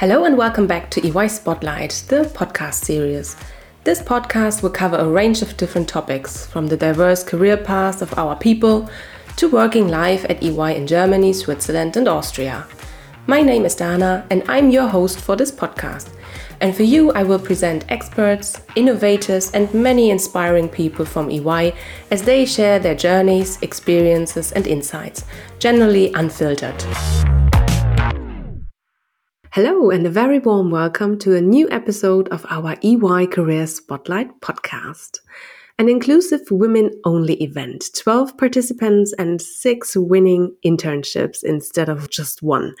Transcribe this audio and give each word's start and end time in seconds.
Hello 0.00 0.24
and 0.24 0.38
welcome 0.38 0.66
back 0.66 0.88
to 0.92 1.06
EY 1.06 1.28
Spotlight, 1.28 2.04
the 2.08 2.22
podcast 2.22 2.84
series. 2.86 3.36
This 3.84 4.00
podcast 4.00 4.62
will 4.62 4.70
cover 4.70 4.96
a 4.96 5.06
range 5.06 5.42
of 5.42 5.58
different 5.58 5.90
topics, 5.90 6.46
from 6.46 6.68
the 6.68 6.76
diverse 6.78 7.22
career 7.22 7.58
paths 7.58 8.00
of 8.00 8.18
our 8.18 8.34
people 8.34 8.88
to 9.36 9.50
working 9.50 9.88
life 9.88 10.24
at 10.30 10.42
EY 10.42 10.74
in 10.74 10.86
Germany, 10.86 11.34
Switzerland, 11.34 11.98
and 11.98 12.08
Austria. 12.08 12.66
My 13.26 13.42
name 13.42 13.66
is 13.66 13.74
Dana, 13.74 14.26
and 14.30 14.42
I'm 14.48 14.70
your 14.70 14.88
host 14.88 15.20
for 15.20 15.36
this 15.36 15.52
podcast. 15.52 16.08
And 16.62 16.74
for 16.74 16.84
you, 16.84 17.12
I 17.12 17.22
will 17.22 17.38
present 17.38 17.84
experts, 17.90 18.58
innovators, 18.76 19.50
and 19.50 19.74
many 19.74 20.08
inspiring 20.08 20.70
people 20.70 21.04
from 21.04 21.30
EY 21.30 21.74
as 22.10 22.22
they 22.22 22.46
share 22.46 22.78
their 22.78 22.94
journeys, 22.94 23.60
experiences, 23.60 24.50
and 24.52 24.66
insights, 24.66 25.26
generally 25.58 26.10
unfiltered. 26.14 26.82
Hello, 29.52 29.90
and 29.90 30.06
a 30.06 30.10
very 30.10 30.38
warm 30.38 30.70
welcome 30.70 31.18
to 31.18 31.34
a 31.34 31.40
new 31.40 31.68
episode 31.70 32.28
of 32.28 32.46
our 32.50 32.76
EY 32.84 33.26
Career 33.26 33.66
Spotlight 33.66 34.40
podcast 34.40 35.18
an 35.80 35.88
inclusive 35.88 36.42
women 36.50 36.90
only 37.04 37.42
event 37.42 37.86
12 37.96 38.36
participants 38.36 39.14
and 39.18 39.40
six 39.40 39.96
winning 39.96 40.54
internships 40.62 41.42
instead 41.42 41.88
of 41.88 42.10
just 42.10 42.42
one. 42.42 42.74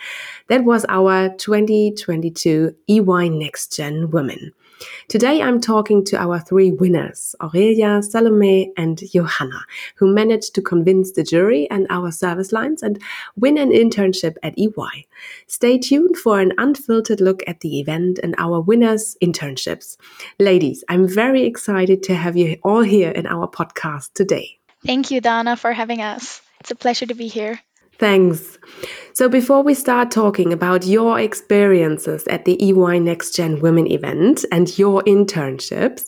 That 0.48 0.64
was 0.64 0.84
our 0.90 1.30
2022 1.30 2.76
EY 2.88 3.28
Next 3.30 3.74
Gen 3.74 4.10
Women. 4.10 4.52
Today 5.08 5.42
I'm 5.42 5.60
talking 5.60 6.04
to 6.06 6.16
our 6.16 6.38
three 6.38 6.72
winners, 6.72 7.34
Aurelia, 7.40 8.02
Salome, 8.02 8.72
and 8.76 9.00
Johanna, 9.12 9.64
who 9.96 10.12
managed 10.12 10.54
to 10.54 10.62
convince 10.62 11.12
the 11.12 11.22
jury 11.22 11.68
and 11.70 11.86
our 11.90 12.10
service 12.10 12.52
lines 12.52 12.82
and 12.82 13.00
win 13.36 13.58
an 13.58 13.70
internship 13.70 14.36
at 14.42 14.58
EY. 14.58 15.06
Stay 15.46 15.78
tuned 15.78 16.16
for 16.16 16.40
an 16.40 16.52
unfiltered 16.58 17.20
look 17.20 17.42
at 17.46 17.60
the 17.60 17.80
event 17.80 18.18
and 18.22 18.34
our 18.38 18.60
winners' 18.60 19.16
internships. 19.22 19.96
Ladies, 20.38 20.84
I'm 20.88 21.08
very 21.08 21.44
excited 21.44 22.02
to 22.04 22.14
have 22.14 22.36
you 22.36 22.58
all 22.62 22.82
here 22.82 23.10
in 23.10 23.26
our 23.26 23.48
podcast 23.48 24.12
today. 24.14 24.58
Thank 24.86 25.10
you, 25.10 25.20
Dana, 25.20 25.56
for 25.56 25.72
having 25.72 26.00
us. 26.00 26.40
It's 26.60 26.70
a 26.70 26.74
pleasure 26.74 27.06
to 27.06 27.14
be 27.14 27.28
here. 27.28 27.60
Thanks. 28.00 28.56
So, 29.12 29.28
before 29.28 29.62
we 29.62 29.74
start 29.74 30.10
talking 30.10 30.54
about 30.54 30.86
your 30.86 31.20
experiences 31.20 32.26
at 32.28 32.46
the 32.46 32.56
EY 32.64 32.98
Next 32.98 33.36
Gen 33.36 33.60
Women 33.60 33.86
event 33.86 34.46
and 34.50 34.78
your 34.78 35.02
internships, 35.02 36.06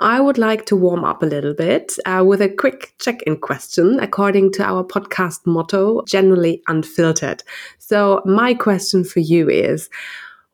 I 0.00 0.20
would 0.20 0.36
like 0.36 0.66
to 0.66 0.76
warm 0.76 1.02
up 1.02 1.22
a 1.22 1.26
little 1.26 1.54
bit 1.54 1.96
uh, 2.04 2.22
with 2.26 2.42
a 2.42 2.50
quick 2.50 2.92
check 3.00 3.22
in 3.22 3.38
question 3.38 3.98
according 4.00 4.52
to 4.52 4.62
our 4.62 4.84
podcast 4.84 5.46
motto, 5.46 6.02
generally 6.06 6.62
unfiltered. 6.68 7.42
So, 7.78 8.20
my 8.26 8.52
question 8.52 9.02
for 9.02 9.20
you 9.20 9.48
is 9.48 9.88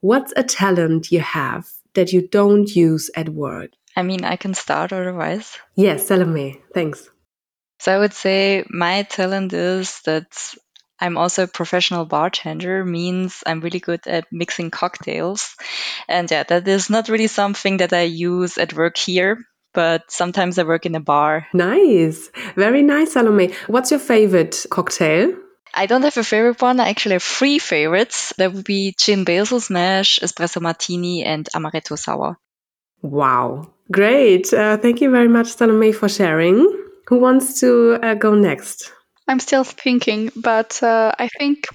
what's 0.03 0.33
a 0.37 0.45
talent 0.45 1.11
you 1.11 1.19
have 1.19 1.69
that 1.95 2.13
you 2.13 2.29
don't 2.29 2.69
use 2.77 3.11
at 3.17 3.31
work? 3.31 3.71
I 3.97 4.05
mean, 4.05 4.25
I 4.25 4.37
can 4.37 4.55
start 4.55 4.93
otherwise. 4.93 5.59
Yes, 5.75 6.07
Salome, 6.07 6.63
thanks. 6.73 7.11
So 7.79 7.95
I 7.95 7.99
would 7.99 8.15
say 8.15 8.65
my 8.71 9.03
talent 9.03 9.53
is 9.53 10.01
that 10.03 10.55
I'm 11.01 11.17
also 11.17 11.45
a 11.45 11.49
professional 11.49 12.05
bartender, 12.05 12.85
means 12.85 13.43
I'm 13.47 13.61
really 13.61 13.81
good 13.81 14.07
at 14.07 14.27
mixing 14.33 14.71
cocktails. 14.71 15.57
And 16.09 16.31
yeah, 16.31 16.43
that 16.45 16.67
is 16.67 16.89
not 16.89 17.09
really 17.09 17.27
something 17.27 17.79
that 17.79 17.93
I 17.93 18.03
use 18.03 18.59
at 18.59 18.75
work 18.75 18.97
here, 18.97 19.39
but 19.75 20.11
sometimes 20.11 20.59
I 20.59 20.65
work 20.65 20.87
in 20.87 20.95
a 20.95 21.01
bar. 21.01 21.47
Nice. 21.53 22.31
Very 22.55 22.83
nice, 22.83 23.13
Salome. 23.13 23.53
What's 23.67 23.91
your 23.91 24.01
favorite 24.01 24.65
cocktail? 24.71 25.35
I 25.75 25.85
don't 25.85 26.03
have 26.03 26.17
a 26.17 26.25
favorite 26.25 26.63
one. 26.63 26.81
I 26.81 26.89
actually 26.89 27.17
have 27.17 27.23
three 27.23 27.59
favorites. 27.59 28.33
That 28.39 28.55
would 28.55 28.65
be 28.65 28.95
gin 28.99 29.25
basil 29.25 29.61
smash, 29.61 30.19
espresso 30.21 30.63
martini, 30.63 31.23
and 31.23 31.47
amaretto 31.55 31.99
sour. 31.99 32.39
Wow. 33.03 33.71
Great. 33.93 34.53
Uh, 34.53 34.79
thank 34.79 35.03
you 35.03 35.11
very 35.11 35.29
much, 35.29 35.49
Salome, 35.49 35.93
for 35.93 36.09
sharing. 36.09 36.67
Who 37.09 37.19
wants 37.19 37.61
to 37.61 37.99
uh, 38.03 38.15
go 38.15 38.35
next? 38.35 38.93
I'm 39.29 39.41
still 39.41 39.65
thinking, 39.65 40.31
but 40.37 40.83
uh, 40.83 41.13
I 41.19 41.29
think 41.29 41.67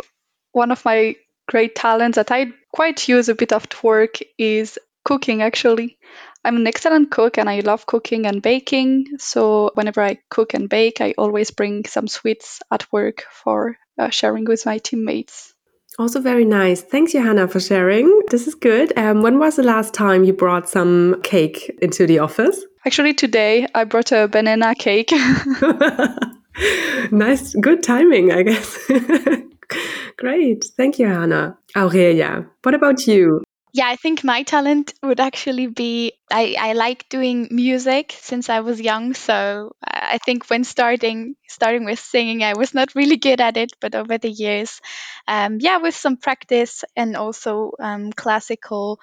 one 0.52 0.72
of 0.72 0.86
my 0.86 1.16
great 1.48 1.76
talents 1.76 2.16
that 2.16 2.32
I 2.32 2.54
quite 2.74 3.08
use 3.10 3.30
a 3.30 3.36
bit 3.36 3.52
of 3.52 3.68
work 3.84 4.20
is 4.38 4.80
cooking 5.04 5.42
actually. 5.42 5.98
I'm 6.44 6.56
an 6.56 6.68
excellent 6.68 7.12
cook 7.12 7.38
and 7.38 7.50
I 7.50 7.60
love 7.60 7.86
cooking 7.86 8.26
and 8.26 8.42
baking. 8.42 9.18
So 9.20 9.72
whenever 9.76 10.02
I 10.02 10.20
cook 10.30 10.54
and 10.54 10.70
bake, 10.70 11.02
I 11.02 11.14
always 11.18 11.52
bring 11.52 11.86
some 11.86 12.08
sweets 12.08 12.62
at 12.72 12.92
work 12.92 13.26
for 13.32 13.78
uh, 14.00 14.10
sharing 14.10 14.46
with 14.46 14.66
my 14.66 14.80
teammates. 14.80 15.54
Also, 16.00 16.22
very 16.22 16.46
nice. 16.46 16.82
Thanks, 16.82 17.12
Johanna, 17.12 17.48
for 17.48 17.60
sharing. 17.60 18.22
This 18.30 18.48
is 18.48 18.56
good. 18.56 18.98
Um, 18.98 19.22
when 19.22 19.40
was 19.40 19.58
the 19.58 19.64
last 19.64 19.94
time 19.94 20.24
you 20.24 20.34
brought 20.34 20.70
some 20.70 21.22
cake 21.22 21.70
into 21.82 22.08
the 22.08 22.20
office? 22.20 22.64
Actually, 22.86 23.14
today 23.14 23.68
I 23.76 23.84
brought 23.84 24.12
a 24.12 24.28
banana 24.28 24.74
cake. 24.74 25.12
nice, 27.12 27.54
good 27.56 27.84
timing, 27.84 28.32
I 28.32 28.44
guess. 28.44 28.78
Great. 30.18 30.66
Thank 30.78 31.00
you, 31.00 31.08
Hannah. 31.08 31.58
Aurelia, 31.76 32.46
what 32.64 32.76
about 32.76 33.08
you? 33.08 33.44
Yeah, 33.74 33.88
I 33.88 33.96
think 33.96 34.26
my 34.26 34.44
talent 34.44 34.94
would 35.02 35.22
actually 35.22 35.68
be 35.68 36.12
I, 36.30 36.56
I 36.60 36.74
like 36.74 37.08
doing 37.08 37.48
music 37.52 38.14
since 38.20 38.50
I 38.50 38.60
was 38.60 38.82
young. 38.82 39.14
So 39.14 39.72
I 39.82 40.18
think 40.18 40.50
when 40.50 40.66
starting 40.66 41.36
starting 41.48 41.86
with 41.86 42.00
singing, 42.00 42.44
I 42.44 42.54
was 42.54 42.74
not 42.74 42.96
really 42.96 43.16
good 43.16 43.40
at 43.40 43.56
it, 43.56 43.72
but 43.80 43.96
over 43.96 44.18
the 44.18 44.30
years, 44.30 44.82
um, 45.26 45.58
yeah, 45.62 45.78
with 45.78 45.96
some 45.96 46.18
practice 46.18 46.84
and 46.98 47.16
also 47.16 47.72
um, 47.80 48.12
classical 48.12 49.00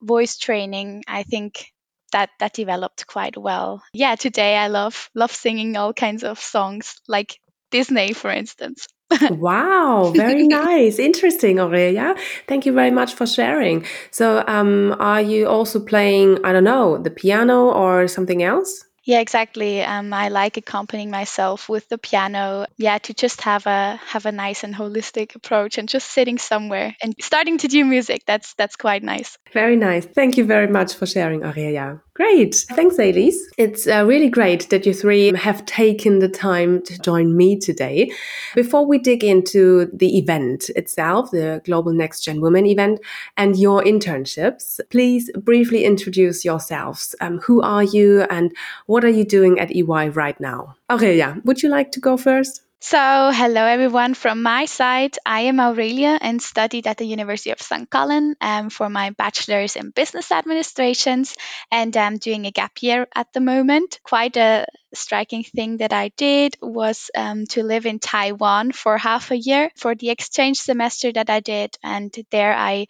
voice 0.00 0.38
training, 0.38 1.02
I 1.08 1.24
think 1.24 1.72
that 2.16 2.30
that 2.38 2.54
developed 2.54 3.06
quite 3.06 3.36
well. 3.36 3.82
Yeah, 3.92 4.14
today 4.16 4.56
I 4.56 4.68
love 4.68 5.10
love 5.14 5.32
singing 5.32 5.76
all 5.76 5.92
kinds 5.92 6.24
of 6.24 6.40
songs 6.40 7.00
like 7.06 7.38
Disney, 7.70 8.14
for 8.14 8.30
instance. 8.30 8.88
wow, 9.30 10.12
very 10.16 10.48
nice. 10.48 10.98
Interesting, 10.98 11.60
Aurelia. 11.60 12.14
Thank 12.48 12.66
you 12.66 12.72
very 12.72 12.90
much 12.90 13.14
for 13.14 13.26
sharing. 13.26 13.84
So, 14.10 14.42
um, 14.48 14.96
are 14.98 15.20
you 15.20 15.46
also 15.46 15.78
playing, 15.78 16.44
I 16.44 16.52
don't 16.52 16.64
know, 16.64 16.98
the 16.98 17.10
piano 17.10 17.70
or 17.70 18.08
something 18.08 18.42
else? 18.42 18.84
Yeah, 19.04 19.20
exactly. 19.20 19.82
Um, 19.82 20.12
I 20.12 20.30
like 20.30 20.56
accompanying 20.56 21.10
myself 21.10 21.68
with 21.68 21.88
the 21.88 21.98
piano. 21.98 22.66
Yeah, 22.76 22.98
to 22.98 23.14
just 23.14 23.42
have 23.42 23.66
a 23.66 24.00
have 24.08 24.26
a 24.26 24.32
nice 24.32 24.64
and 24.64 24.74
holistic 24.74 25.36
approach, 25.36 25.78
and 25.78 25.88
just 25.88 26.10
sitting 26.10 26.38
somewhere 26.38 26.96
and 27.02 27.14
starting 27.20 27.58
to 27.58 27.68
do 27.68 27.84
music. 27.84 28.22
That's 28.26 28.54
that's 28.54 28.76
quite 28.76 29.04
nice. 29.04 29.38
Very 29.52 29.76
nice. 29.76 30.06
Thank 30.06 30.36
you 30.38 30.44
very 30.44 30.66
much 30.66 30.94
for 30.94 31.06
sharing, 31.06 31.44
Aurelia. 31.44 32.00
Great. 32.16 32.54
Thanks, 32.70 32.98
Elise. 32.98 33.46
It's 33.58 33.86
uh, 33.86 34.02
really 34.06 34.30
great 34.30 34.70
that 34.70 34.86
you 34.86 34.94
three 34.94 35.36
have 35.36 35.66
taken 35.66 36.20
the 36.20 36.30
time 36.30 36.80
to 36.84 36.98
join 37.00 37.36
me 37.36 37.58
today. 37.58 38.10
Before 38.54 38.86
we 38.86 38.96
dig 38.96 39.22
into 39.22 39.90
the 39.92 40.16
event 40.16 40.70
itself, 40.70 41.30
the 41.30 41.60
Global 41.66 41.92
Next 41.92 42.22
Gen 42.22 42.40
Women 42.40 42.64
event, 42.64 43.00
and 43.36 43.58
your 43.58 43.82
internships, 43.84 44.80
please 44.88 45.30
briefly 45.36 45.84
introduce 45.84 46.42
yourselves. 46.42 47.14
Um, 47.20 47.38
who 47.40 47.60
are 47.60 47.84
you 47.84 48.22
and 48.30 48.50
what 48.86 49.04
are 49.04 49.10
you 49.10 49.24
doing 49.24 49.60
at 49.60 49.76
EY 49.76 50.08
right 50.08 50.40
now? 50.40 50.74
Aurelia, 50.88 51.42
would 51.44 51.62
you 51.62 51.68
like 51.68 51.92
to 51.92 52.00
go 52.00 52.16
first? 52.16 52.65
So, 52.80 53.30
hello 53.32 53.64
everyone 53.66 54.14
from 54.14 54.42
my 54.42 54.64
side. 54.66 55.16
I 55.26 55.40
am 55.52 55.60
Aurelia 55.60 56.18
and 56.20 56.40
studied 56.40 56.86
at 56.86 56.96
the 56.96 57.04
University 57.06 57.50
of 57.50 57.60
St. 57.60 57.90
Gallen 57.90 58.34
um, 58.40 58.70
for 58.70 58.88
my 58.88 59.10
bachelor's 59.10 59.76
in 59.76 59.90
business 59.90 60.30
administrations, 60.30 61.36
and 61.70 61.94
I'm 61.96 62.16
doing 62.18 62.46
a 62.46 62.50
gap 62.50 62.82
year 62.82 63.08
at 63.14 63.32
the 63.32 63.40
moment. 63.40 63.98
Quite 64.04 64.36
a 64.36 64.66
striking 64.96 65.44
thing 65.44 65.78
that 65.78 65.92
I 65.92 66.10
did 66.16 66.56
was 66.60 67.10
um, 67.16 67.46
to 67.50 67.62
live 67.62 67.86
in 67.86 67.98
Taiwan 67.98 68.72
for 68.72 68.98
half 68.98 69.30
a 69.30 69.36
year 69.36 69.70
for 69.76 69.94
the 69.94 70.10
exchange 70.10 70.58
semester 70.58 71.12
that 71.12 71.30
I 71.30 71.40
did. 71.40 71.76
And 71.82 72.14
there 72.30 72.54
I 72.54 72.86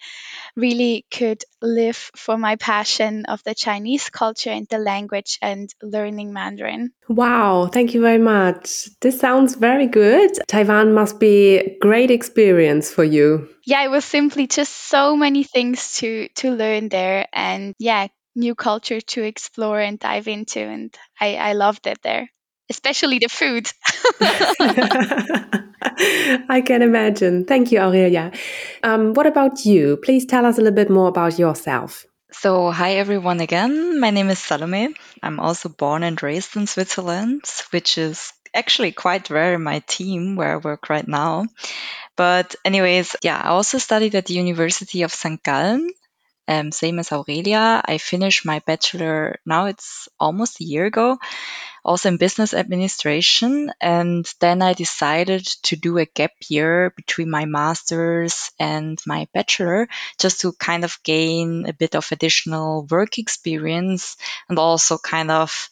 really 0.57 1.05
could 1.11 1.43
live 1.61 2.11
for 2.17 2.37
my 2.37 2.57
passion 2.57 3.27
of 3.27 3.43
the 3.45 3.55
Chinese 3.55 4.09
culture 4.11 4.51
and 4.51 4.67
the 4.69 4.79
language 4.79 5.39
and 5.43 5.69
learning 5.83 6.33
Mandarin. 6.33 6.93
Wow, 7.09 7.69
thank 7.73 7.95
you 7.95 8.01
very 8.01 8.19
much. 8.19 8.89
This 9.01 9.19
sounds 9.19 9.55
very 9.55 9.87
good. 9.87 10.31
Taiwan 10.49 10.93
must 10.93 11.19
be 11.21 11.59
a 11.59 11.79
great 11.79 12.11
experience 12.11 12.91
for 12.91 13.05
you. 13.05 13.49
Yeah, 13.65 13.85
it 13.85 13.91
was 13.91 14.05
simply 14.05 14.47
just 14.47 14.73
so 14.73 15.17
many 15.17 15.43
things 15.43 15.97
to 15.99 16.29
to 16.37 16.53
learn 16.53 16.89
there 16.89 17.27
and 17.33 17.75
yeah, 17.79 18.09
new 18.37 18.55
culture 18.55 19.01
to 19.01 19.23
explore 19.23 19.81
and 19.81 19.99
dive 19.99 20.29
into. 20.29 20.61
And 20.61 20.95
I, 21.21 21.37
I 21.37 21.53
loved 21.55 21.87
it 21.87 21.99
there, 22.03 22.31
especially 22.71 23.19
the 23.19 23.29
food. 23.29 23.69
I 26.49 26.63
can 26.65 26.83
imagine. 26.83 27.45
Thank 27.45 27.73
you, 27.73 27.81
Aurelia. 27.81 28.33
Um, 28.83 29.15
what 29.15 29.27
about 29.27 29.65
you? 29.65 29.97
Please 29.97 30.27
tell 30.27 30.45
us 30.45 30.59
a 30.59 30.61
little 30.61 30.75
bit 30.75 30.91
more 30.91 31.09
about 31.09 31.39
yourself. 31.39 32.07
So, 32.33 32.71
hi 32.71 32.97
everyone 32.97 33.41
again. 33.41 33.99
My 33.99 34.11
name 34.11 34.29
is 34.29 34.39
Salome. 34.39 34.95
I'm 35.23 35.41
also 35.41 35.71
born 35.71 36.03
and 36.03 36.23
raised 36.23 36.55
in 36.57 36.67
Switzerland, 36.67 37.45
which 37.71 37.97
is 37.97 38.33
actually 38.53 38.93
quite 38.93 39.31
rare 39.31 39.55
in 39.55 39.63
my 39.63 39.79
team 39.87 40.37
where 40.37 40.55
I 40.55 40.57
work 40.57 40.91
right 40.91 41.07
now. 41.07 41.47
But 42.17 42.55
anyways, 42.65 43.17
yeah, 43.23 43.41
I 43.43 43.49
also 43.49 43.79
studied 43.79 44.15
at 44.15 44.27
the 44.27 44.35
University 44.35 45.03
of 45.03 45.13
St. 45.13 45.43
Gallen. 45.43 45.89
Um, 46.49 46.71
same 46.71 46.99
as 46.99 47.11
Aurelia. 47.13 47.83
I 47.85 47.99
finished 47.99 48.47
my 48.47 48.61
bachelor 48.61 49.41
now 49.45 49.67
it's 49.67 50.09
almost 50.19 50.61
a 50.61 50.65
year 50.65 50.87
ago, 50.87 51.19
also 51.85 52.09
in 52.09 52.19
business 52.19 52.55
administration. 52.55 53.73
And 53.81 54.25
then 54.41 54.63
I 54.63 54.73
decided 54.73 55.45
to 55.65 55.77
do 55.77 55.99
a 55.99 56.05
gap 56.05 56.33
year 56.49 56.93
between 56.97 57.31
my 57.31 57.47
master's 57.47 58.51
and 58.61 58.99
my 59.07 59.27
bachelor 59.35 59.89
just 60.19 60.41
to 60.43 60.53
kind 60.53 60.85
of 60.85 60.99
gain 61.03 61.67
a 61.69 61.73
bit 61.73 61.97
of 61.97 62.09
additional 62.13 62.87
work 62.91 63.19
experience 63.19 64.17
and 64.49 64.59
also 64.59 64.99
kind 64.99 65.31
of 65.31 65.69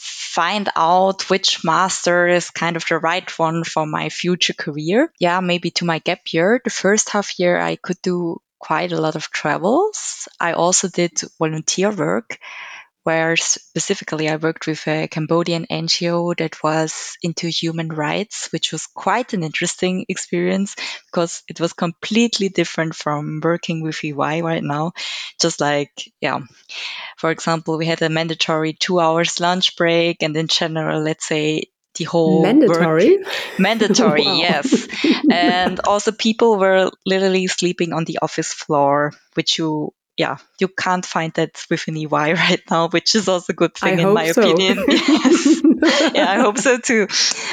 find 0.00 0.70
out 0.76 1.28
which 1.28 1.62
master 1.62 2.26
is 2.26 2.50
kind 2.50 2.76
of 2.76 2.84
the 2.88 2.98
right 2.98 3.38
one 3.38 3.64
for 3.64 3.86
my 3.86 4.08
future 4.08 4.54
career. 4.54 5.12
Yeah, 5.20 5.40
maybe 5.40 5.70
to 5.72 5.84
my 5.84 5.98
gap 5.98 6.32
year. 6.32 6.60
The 6.64 6.70
first 6.70 7.10
half 7.10 7.38
year, 7.38 7.60
I 7.60 7.76
could 7.76 8.00
do 8.02 8.40
quite 8.60 8.92
a 8.92 9.00
lot 9.00 9.16
of 9.16 9.30
travels. 9.30 10.28
I 10.38 10.52
also 10.52 10.88
did 10.88 11.20
volunteer 11.38 11.90
work 11.90 12.38
where 13.02 13.34
specifically 13.36 14.28
I 14.28 14.36
worked 14.36 14.66
with 14.66 14.86
a 14.86 15.08
Cambodian 15.08 15.66
NGO 15.70 16.36
that 16.36 16.62
was 16.62 17.16
into 17.22 17.48
human 17.48 17.88
rights, 17.88 18.52
which 18.52 18.72
was 18.72 18.86
quite 18.86 19.32
an 19.32 19.42
interesting 19.42 20.04
experience 20.08 20.76
because 21.06 21.42
it 21.48 21.58
was 21.60 21.72
completely 21.72 22.50
different 22.50 22.94
from 22.94 23.40
working 23.42 23.82
with 23.82 24.04
EY 24.04 24.42
right 24.42 24.62
now. 24.62 24.92
Just 25.40 25.60
like, 25.60 26.12
yeah, 26.20 26.40
for 27.16 27.30
example, 27.30 27.78
we 27.78 27.86
had 27.86 28.02
a 28.02 28.10
mandatory 28.10 28.74
two 28.74 29.00
hours 29.00 29.40
lunch 29.40 29.76
break 29.76 30.22
and 30.22 30.36
in 30.36 30.48
general, 30.48 31.00
let's 31.00 31.26
say 31.26 31.69
the 31.96 32.04
whole 32.04 32.42
mandatory 32.42 33.18
work. 33.18 33.26
mandatory 33.58 34.22
yes 34.24 34.88
and 35.30 35.80
also 35.80 36.12
people 36.12 36.58
were 36.58 36.90
literally 37.04 37.46
sleeping 37.46 37.92
on 37.92 38.04
the 38.04 38.18
office 38.22 38.52
floor 38.52 39.12
which 39.34 39.58
you 39.58 39.92
yeah, 40.20 40.36
you 40.58 40.68
can't 40.68 41.06
find 41.06 41.32
that 41.34 41.64
with 41.70 41.88
an 41.88 41.96
EY 41.96 42.06
right 42.34 42.60
now, 42.70 42.88
which 42.88 43.14
is 43.14 43.26
also 43.26 43.54
a 43.54 43.56
good 43.56 43.74
thing 43.74 44.00
I 44.00 44.02
in 44.02 44.12
my 44.12 44.32
so. 44.32 44.42
opinion. 44.42 44.84
yes. 44.88 45.62
yeah, 46.14 46.30
I 46.30 46.40
hope 46.40 46.58
so 46.58 46.76
too. 46.76 47.08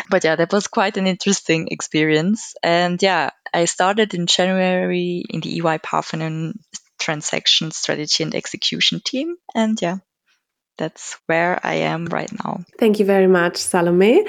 But 0.10 0.26
yeah, 0.26 0.36
that 0.36 0.52
was 0.52 0.68
quite 0.68 0.98
an 0.98 1.08
interesting 1.08 1.70
experience. 1.70 2.56
And 2.62 3.02
yeah, 3.02 3.30
I 3.54 3.66
started 3.66 4.14
in 4.14 4.28
January 4.28 5.24
in 5.30 5.40
the 5.40 5.62
EY 5.62 5.78
Parthenon 5.78 6.60
transaction 7.00 7.72
strategy 7.72 8.24
and 8.24 8.36
execution 8.36 9.00
team. 9.00 9.38
And 9.56 9.82
yeah, 9.82 10.00
that's 10.78 11.18
where 11.26 11.60
I 11.64 11.76
am 11.76 12.06
right 12.06 12.32
now. 12.44 12.64
Thank 12.80 13.00
you 13.00 13.06
very 13.06 13.28
much, 13.28 13.58
Salome. 13.58 14.26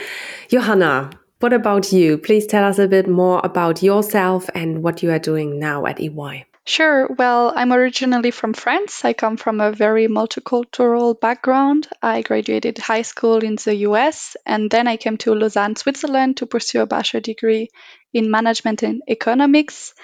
Johanna, 0.49 1.11
what 1.41 1.53
about 1.53 1.93
you? 1.93 2.19
Please 2.19 2.47
tell 2.47 2.65
us 2.65 2.79
a 2.79 2.89
bit 2.89 3.09
more 3.09 3.41
about 3.45 3.83
yourself 3.83 4.51
and 4.55 4.83
what 4.83 5.03
you 5.03 5.11
are 5.11 5.21
doing 5.21 5.59
now 5.59 5.87
at 5.87 6.01
EY. 6.01 6.47
Sure. 6.69 7.07
Well, 7.07 7.51
I'm 7.57 7.73
originally 7.73 8.31
from 8.31 8.53
France. 8.53 9.03
I 9.03 9.15
come 9.15 9.39
from 9.39 9.59
a 9.59 9.73
very 9.73 10.07
multicultural 10.07 11.19
background. 11.19 11.89
I 12.03 12.21
graduated 12.21 12.77
high 12.77 13.03
school 13.03 13.39
in 13.39 13.57
the 13.57 13.75
US 13.89 14.37
and 14.45 14.71
then 14.71 14.87
I 14.87 14.99
came 14.99 15.17
to 15.19 15.35
Lausanne, 15.35 15.77
Switzerland 15.77 16.37
to 16.37 16.47
pursue 16.47 16.83
a 16.83 16.87
bachelor 16.87 17.21
degree 17.21 17.71
in 18.13 18.31
management 18.31 18.83
and 18.83 19.01
economics. 19.09 19.95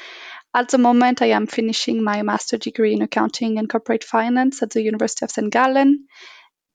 At 0.54 0.68
the 0.68 0.78
moment, 0.78 1.20
I 1.20 1.30
am 1.30 1.48
finishing 1.48 2.04
my 2.04 2.22
master 2.22 2.56
degree 2.56 2.92
in 2.92 3.02
accounting 3.02 3.58
and 3.58 3.68
corporate 3.68 4.04
finance 4.04 4.62
at 4.62 4.70
the 4.70 4.82
University 4.82 5.24
of 5.24 5.32
St. 5.32 5.50
Gallen. 5.50 6.06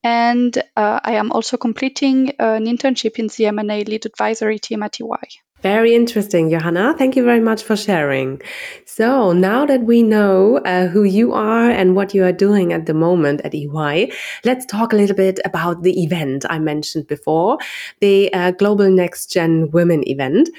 And 0.03 0.57
uh, 0.75 0.99
I 1.03 1.13
am 1.13 1.31
also 1.31 1.55
completing 1.55 2.31
an 2.39 2.65
internship 2.65 3.19
in 3.19 3.27
the 3.27 3.45
M&A 3.47 3.83
lead 3.85 4.05
advisory 4.05 4.59
team 4.59 4.83
at 4.83 4.99
EY. 4.99 5.27
Very 5.61 5.93
interesting, 5.93 6.49
Johanna. 6.49 6.95
Thank 6.97 7.17
you 7.17 7.23
very 7.23 7.41
much 7.41 7.63
for 7.63 7.75
sharing. 7.75 8.41
So 8.85 9.33
now 9.33 9.65
that 9.65 9.83
we 9.83 10.03
know 10.03 10.57
uh, 10.57 10.87
who 10.87 11.03
you 11.03 11.33
are 11.33 11.69
and 11.69 11.95
what 11.95 12.13
you 12.13 12.23
are 12.23 12.31
doing 12.31 12.71
at 12.71 12.85
the 12.85 12.93
moment 12.93 13.41
at 13.41 13.53
EY, 13.53 14.11
let's 14.45 14.65
talk 14.65 14.93
a 14.93 14.95
little 14.95 15.17
bit 15.17 15.39
about 15.43 15.83
the 15.83 16.01
event 16.03 16.45
I 16.49 16.59
mentioned 16.59 17.07
before, 17.07 17.57
the 17.99 18.33
uh, 18.33 18.51
Global 18.51 18.89
Next 18.89 19.31
Gen 19.31 19.71
Women 19.71 20.07
event. 20.07 20.49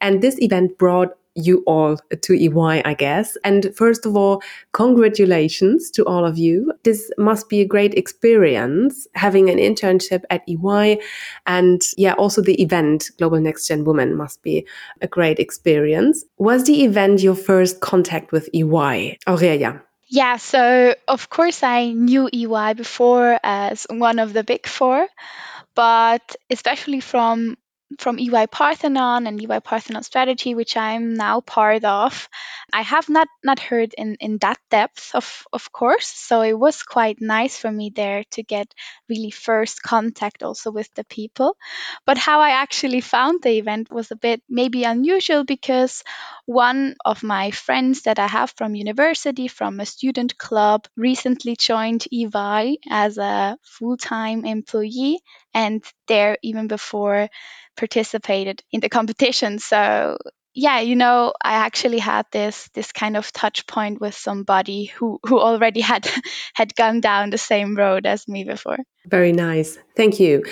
And 0.00 0.22
this 0.22 0.40
event 0.40 0.78
brought 0.78 1.10
you 1.34 1.62
all 1.66 1.96
to 2.22 2.34
EY, 2.34 2.82
I 2.84 2.94
guess. 2.94 3.36
And 3.44 3.74
first 3.74 4.06
of 4.06 4.16
all, 4.16 4.42
congratulations 4.72 5.90
to 5.92 6.04
all 6.04 6.24
of 6.24 6.38
you. 6.38 6.72
This 6.84 7.10
must 7.18 7.48
be 7.48 7.60
a 7.60 7.66
great 7.66 7.94
experience 7.94 9.06
having 9.14 9.48
an 9.48 9.58
internship 9.58 10.24
at 10.30 10.42
EY. 10.48 11.00
And 11.46 11.82
yeah, 11.96 12.14
also 12.14 12.42
the 12.42 12.60
event, 12.62 13.10
Global 13.18 13.40
Next 13.40 13.68
Gen 13.68 13.84
Women, 13.84 14.16
must 14.16 14.42
be 14.42 14.66
a 15.00 15.06
great 15.06 15.38
experience. 15.38 16.24
Was 16.38 16.64
the 16.64 16.84
event 16.84 17.22
your 17.22 17.36
first 17.36 17.80
contact 17.80 18.32
with 18.32 18.48
EY? 18.54 19.18
Aurelia. 19.26 19.82
Yeah, 20.08 20.38
so 20.38 20.94
of 21.06 21.30
course 21.30 21.62
I 21.62 21.92
knew 21.92 22.28
EY 22.32 22.74
before 22.74 23.38
as 23.44 23.86
one 23.88 24.18
of 24.18 24.32
the 24.32 24.42
big 24.42 24.66
four, 24.66 25.06
but 25.76 26.34
especially 26.50 26.98
from 26.98 27.56
from 27.98 28.18
EY 28.18 28.46
Parthenon 28.46 29.26
and 29.26 29.40
EY 29.40 29.60
Parthenon 29.60 30.02
Strategy, 30.02 30.54
which 30.54 30.76
I'm 30.76 31.14
now 31.14 31.40
part 31.40 31.84
of, 31.84 32.28
I 32.72 32.82
have 32.82 33.08
not 33.08 33.28
not 33.42 33.58
heard 33.58 33.94
in 33.98 34.16
in 34.20 34.38
that 34.38 34.58
depth, 34.70 35.10
of 35.14 35.46
of 35.52 35.72
course. 35.72 36.06
So 36.06 36.42
it 36.42 36.58
was 36.58 36.82
quite 36.82 37.20
nice 37.20 37.56
for 37.56 37.70
me 37.70 37.90
there 37.94 38.24
to 38.32 38.42
get 38.42 38.72
really 39.08 39.30
first 39.30 39.82
contact 39.82 40.42
also 40.42 40.70
with 40.70 40.92
the 40.94 41.04
people. 41.04 41.56
But 42.06 42.18
how 42.18 42.40
I 42.40 42.50
actually 42.50 43.00
found 43.00 43.42
the 43.42 43.58
event 43.58 43.90
was 43.90 44.10
a 44.10 44.16
bit 44.16 44.42
maybe 44.48 44.84
unusual 44.84 45.44
because 45.44 46.04
one 46.50 46.96
of 47.04 47.22
my 47.22 47.52
friends 47.52 48.02
that 48.02 48.18
I 48.18 48.26
have 48.26 48.52
from 48.56 48.74
university, 48.74 49.46
from 49.46 49.78
a 49.78 49.86
student 49.86 50.36
club, 50.36 50.88
recently 50.96 51.54
joined 51.54 52.08
EY 52.10 52.78
as 52.90 53.18
a 53.18 53.56
full 53.62 53.96
time 53.96 54.44
employee, 54.44 55.20
and 55.54 55.84
there 56.08 56.38
even 56.42 56.66
before 56.66 57.28
participated 57.76 58.64
in 58.72 58.80
the 58.80 58.88
competition. 58.88 59.60
So 59.60 60.18
yeah, 60.52 60.80
you 60.80 60.96
know, 60.96 61.32
I 61.40 61.52
actually 61.52 62.00
had 62.00 62.26
this 62.32 62.68
this 62.74 62.90
kind 62.90 63.16
of 63.16 63.32
touch 63.32 63.68
point 63.68 64.00
with 64.00 64.16
somebody 64.16 64.86
who 64.86 65.20
who 65.24 65.38
already 65.38 65.82
had 65.82 66.08
had 66.54 66.74
gone 66.74 67.00
down 67.00 67.30
the 67.30 67.38
same 67.38 67.76
road 67.76 68.06
as 68.06 68.26
me 68.26 68.42
before. 68.42 68.78
Very 69.06 69.30
nice. 69.30 69.78
Thank 69.94 70.18
you. 70.18 70.44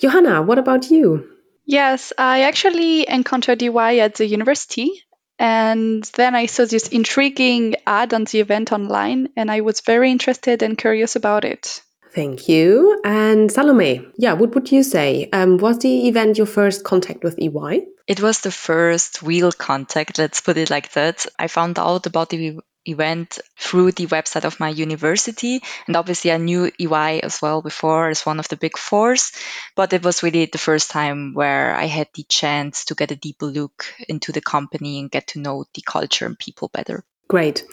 Johanna, 0.00 0.42
what 0.42 0.58
about 0.58 0.90
you? 0.90 1.30
Yes, 1.64 2.12
I 2.18 2.42
actually 2.42 3.08
encountered 3.08 3.62
EY 3.62 4.00
at 4.00 4.16
the 4.16 4.26
university 4.26 5.05
and 5.38 6.04
then 6.14 6.34
I 6.34 6.46
saw 6.46 6.64
this 6.64 6.88
intriguing 6.88 7.76
ad 7.86 8.14
on 8.14 8.24
the 8.24 8.40
event 8.40 8.72
online 8.72 9.28
and 9.36 9.50
I 9.50 9.60
was 9.60 9.80
very 9.80 10.10
interested 10.10 10.62
and 10.62 10.78
curious 10.78 11.16
about 11.16 11.44
it. 11.44 11.82
Thank 12.12 12.48
you. 12.48 12.98
And 13.04 13.52
Salome, 13.52 14.06
yeah, 14.16 14.32
what 14.32 14.54
would 14.54 14.72
you 14.72 14.82
say? 14.82 15.28
Um, 15.32 15.58
was 15.58 15.78
the 15.80 16.08
event 16.08 16.38
your 16.38 16.46
first 16.46 16.82
contact 16.82 17.22
with 17.22 17.38
EY? 17.38 17.86
It 18.06 18.22
was 18.22 18.40
the 18.40 18.50
first 18.50 19.20
real 19.20 19.52
contact, 19.52 20.18
let's 20.18 20.40
put 20.40 20.56
it 20.56 20.70
like 20.70 20.92
that. 20.92 21.26
I 21.38 21.48
found 21.48 21.78
out 21.78 22.06
about 22.06 22.30
the 22.30 22.60
event 22.86 23.38
through 23.58 23.92
the 23.92 24.06
website 24.06 24.44
of 24.44 24.60
my 24.60 24.68
university. 24.68 25.62
And 25.86 25.96
obviously, 25.96 26.32
I 26.32 26.36
knew 26.36 26.70
EY 26.78 27.20
as 27.22 27.40
well 27.42 27.62
before 27.62 28.08
as 28.08 28.26
one 28.26 28.38
of 28.38 28.48
the 28.48 28.56
big 28.56 28.76
fours. 28.78 29.32
But 29.74 29.92
it 29.92 30.04
was 30.04 30.22
really 30.22 30.46
the 30.46 30.58
first 30.58 30.90
time 30.90 31.34
where 31.34 31.74
I 31.74 31.86
had 31.86 32.08
the 32.14 32.24
chance 32.24 32.86
to 32.86 32.94
get 32.94 33.10
a 33.10 33.16
deeper 33.16 33.46
look 33.46 33.86
into 34.08 34.32
the 34.32 34.40
company 34.40 35.00
and 35.00 35.10
get 35.10 35.28
to 35.28 35.40
know 35.40 35.64
the 35.74 35.82
culture 35.82 36.26
and 36.26 36.38
people 36.38 36.68
better. 36.72 37.04
Great. 37.28 37.64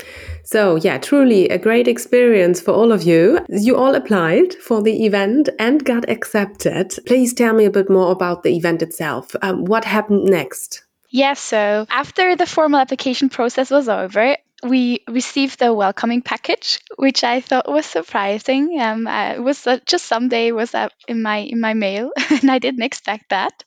So, 0.44 0.78
yeah, 0.78 0.98
truly 0.98 1.50
a 1.50 1.60
great 1.60 1.88
experience 1.88 2.60
for 2.60 2.72
all 2.72 2.92
of 2.92 3.04
you. 3.04 3.40
You 3.50 3.78
all 3.78 3.94
applied 3.94 4.56
for 4.56 4.82
the 4.82 5.06
event 5.06 5.50
and 5.60 5.84
got 5.86 6.10
accepted. 6.10 6.94
Please 7.06 7.36
tell 7.36 7.54
me 7.54 7.66
a 7.66 7.72
bit 7.72 7.90
more 7.90 8.12
about 8.12 8.42
the 8.42 8.56
event 8.56 8.82
itself. 8.82 9.36
Um, 9.44 9.66
what 9.66 9.86
happened 9.86 10.26
next? 10.26 10.84
Yes, 11.10 11.40
so 11.40 11.86
after 11.92 12.36
the 12.36 12.48
formal 12.48 12.80
application 12.80 13.30
process 13.30 13.70
was 13.70 13.88
over, 13.88 14.36
we 14.64 15.04
received 15.10 15.62
a 15.62 15.74
welcoming 15.74 16.22
package, 16.22 16.80
which 16.96 17.24
I 17.24 17.42
thought 17.42 17.70
was 17.70 17.86
surprising. 17.86 18.80
Um, 18.80 19.08
uh, 19.08 19.34
it 19.34 19.40
was 19.44 19.68
uh, 19.68 19.80
just 19.86 20.06
someday 20.06 20.52
was 20.52 20.74
in 21.08 21.22
my 21.22 21.38
in 21.38 21.60
my 21.60 21.74
mail, 21.74 22.12
and 22.30 22.50
I 22.50 22.60
didn't 22.60 22.84
expect 22.84 23.30
that. 23.30 23.64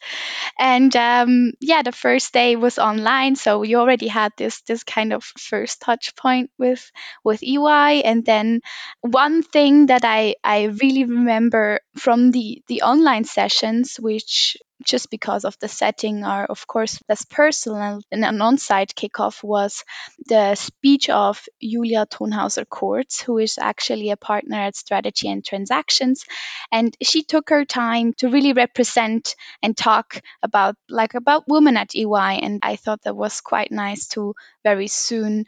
And 0.58 0.94
um, 0.96 1.52
yeah, 1.60 1.82
the 1.82 1.92
first 1.92 2.32
day 2.32 2.56
was 2.56 2.78
online, 2.78 3.36
so 3.36 3.60
we 3.60 3.76
already 3.76 4.08
had 4.08 4.32
this 4.36 4.62
this 4.62 4.84
kind 4.84 5.12
of 5.12 5.24
first 5.24 5.80
touch 5.82 6.16
point 6.16 6.50
with 6.58 6.90
with 7.24 7.42
EY. 7.42 8.02
And 8.04 8.24
then 8.24 8.60
one 9.00 9.42
thing 9.42 9.86
that 9.86 10.04
I 10.04 10.36
I 10.42 10.64
really 10.64 11.04
remember 11.04 11.80
from 11.96 12.30
the 12.30 12.62
the 12.68 12.82
online 12.82 13.24
sessions, 13.24 13.96
which 14.00 14.56
just 14.84 15.10
because 15.10 15.44
of 15.44 15.56
the 15.60 15.68
setting 15.68 16.24
are 16.24 16.44
of 16.44 16.66
course 16.66 17.00
less 17.08 17.24
personal. 17.24 18.00
And 18.10 18.24
an 18.24 18.40
on-site 18.40 18.94
kickoff 18.94 19.42
was 19.42 19.84
the 20.26 20.54
speech 20.54 21.08
of 21.10 21.44
Julia 21.62 22.06
Thonhauser 22.06 22.66
Kurz 22.68 23.20
who 23.20 23.38
is 23.38 23.58
actually 23.58 24.10
a 24.10 24.16
partner 24.16 24.58
at 24.58 24.76
strategy 24.76 25.28
and 25.28 25.44
transactions. 25.44 26.24
And 26.70 26.96
she 27.02 27.22
took 27.22 27.50
her 27.50 27.64
time 27.64 28.12
to 28.18 28.28
really 28.28 28.52
represent 28.52 29.34
and 29.62 29.76
talk 29.76 30.20
about 30.42 30.76
like 30.88 31.14
about 31.14 31.44
women 31.48 31.76
at 31.76 31.94
EY 31.94 32.40
and 32.42 32.60
I 32.62 32.76
thought 32.76 33.02
that 33.02 33.16
was 33.16 33.40
quite 33.40 33.72
nice 33.72 34.08
to 34.08 34.34
very 34.62 34.88
soon 34.88 35.44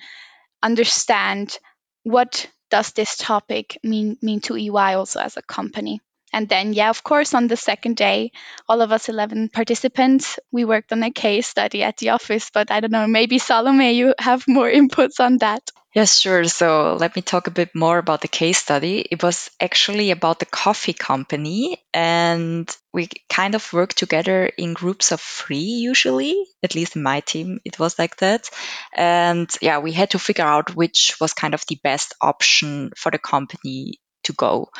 understand 0.63 1.59
what 2.03 2.51
does 2.71 2.93
this 2.93 3.17
topic 3.17 3.79
mean 3.83 4.17
mean 4.23 4.41
to 4.41 4.57
EY 4.57 4.95
also 4.95 5.21
as 5.21 5.37
a 5.37 5.43
company 5.43 6.01
and 6.33 6.49
then, 6.49 6.73
yeah, 6.73 6.91
of 6.91 7.03
course, 7.03 7.35
on 7.35 7.47
the 7.47 7.57
second 7.57 7.97
day, 7.97 8.33
all 8.69 8.83
of 8.83 8.93
us 8.93 9.09
11 9.09 9.49
participants, 9.49 10.39
we 10.53 10.65
worked 10.65 10.93
on 10.93 11.03
a 11.03 11.11
case 11.11 11.47
study 11.47 11.83
at 11.83 11.97
the 11.97 12.11
office. 12.11 12.51
But 12.53 12.71
I 12.71 12.81
don't 12.81 12.93
know, 12.93 13.07
maybe 13.07 13.39
Salome, 13.39 13.93
you 13.93 14.15
have 14.19 14.47
more 14.47 14.71
inputs 14.81 15.21
on 15.21 15.39
that. 15.39 15.71
Yes, 15.95 16.21
sure. 16.21 16.45
So 16.45 16.97
let 17.01 17.17
me 17.17 17.23
talk 17.23 17.47
a 17.47 17.51
bit 17.51 17.75
more 17.75 17.97
about 17.97 18.21
the 18.21 18.29
case 18.29 18.59
study. 18.59 19.01
It 19.01 19.23
was 19.23 19.51
actually 19.59 20.11
about 20.11 20.39
the 20.39 20.47
coffee 20.47 20.93
company, 20.93 21.83
and 21.95 22.69
we 22.93 23.09
kind 23.31 23.55
of 23.55 23.73
worked 23.73 23.97
together 23.97 24.47
in 24.47 24.75
groups 24.75 25.13
of 25.13 25.21
three, 25.21 25.57
usually, 25.81 26.47
at 26.63 26.75
least 26.75 26.95
in 26.95 27.03
my 27.03 27.21
team, 27.21 27.59
it 27.65 27.79
was 27.79 27.99
like 27.99 28.17
that. 28.19 28.51
And 28.95 29.51
yeah, 29.63 29.79
we 29.79 29.93
had 29.93 30.11
to 30.11 30.19
figure 30.19 30.45
out 30.45 30.77
which 30.77 31.17
was 31.21 31.33
kind 31.33 31.55
of 31.55 31.65
the 31.67 31.81
best 31.83 32.15
option 32.21 32.91
for 32.95 33.11
the 33.11 33.19
company 33.19 33.99
to 34.25 34.33
go. 34.33 34.71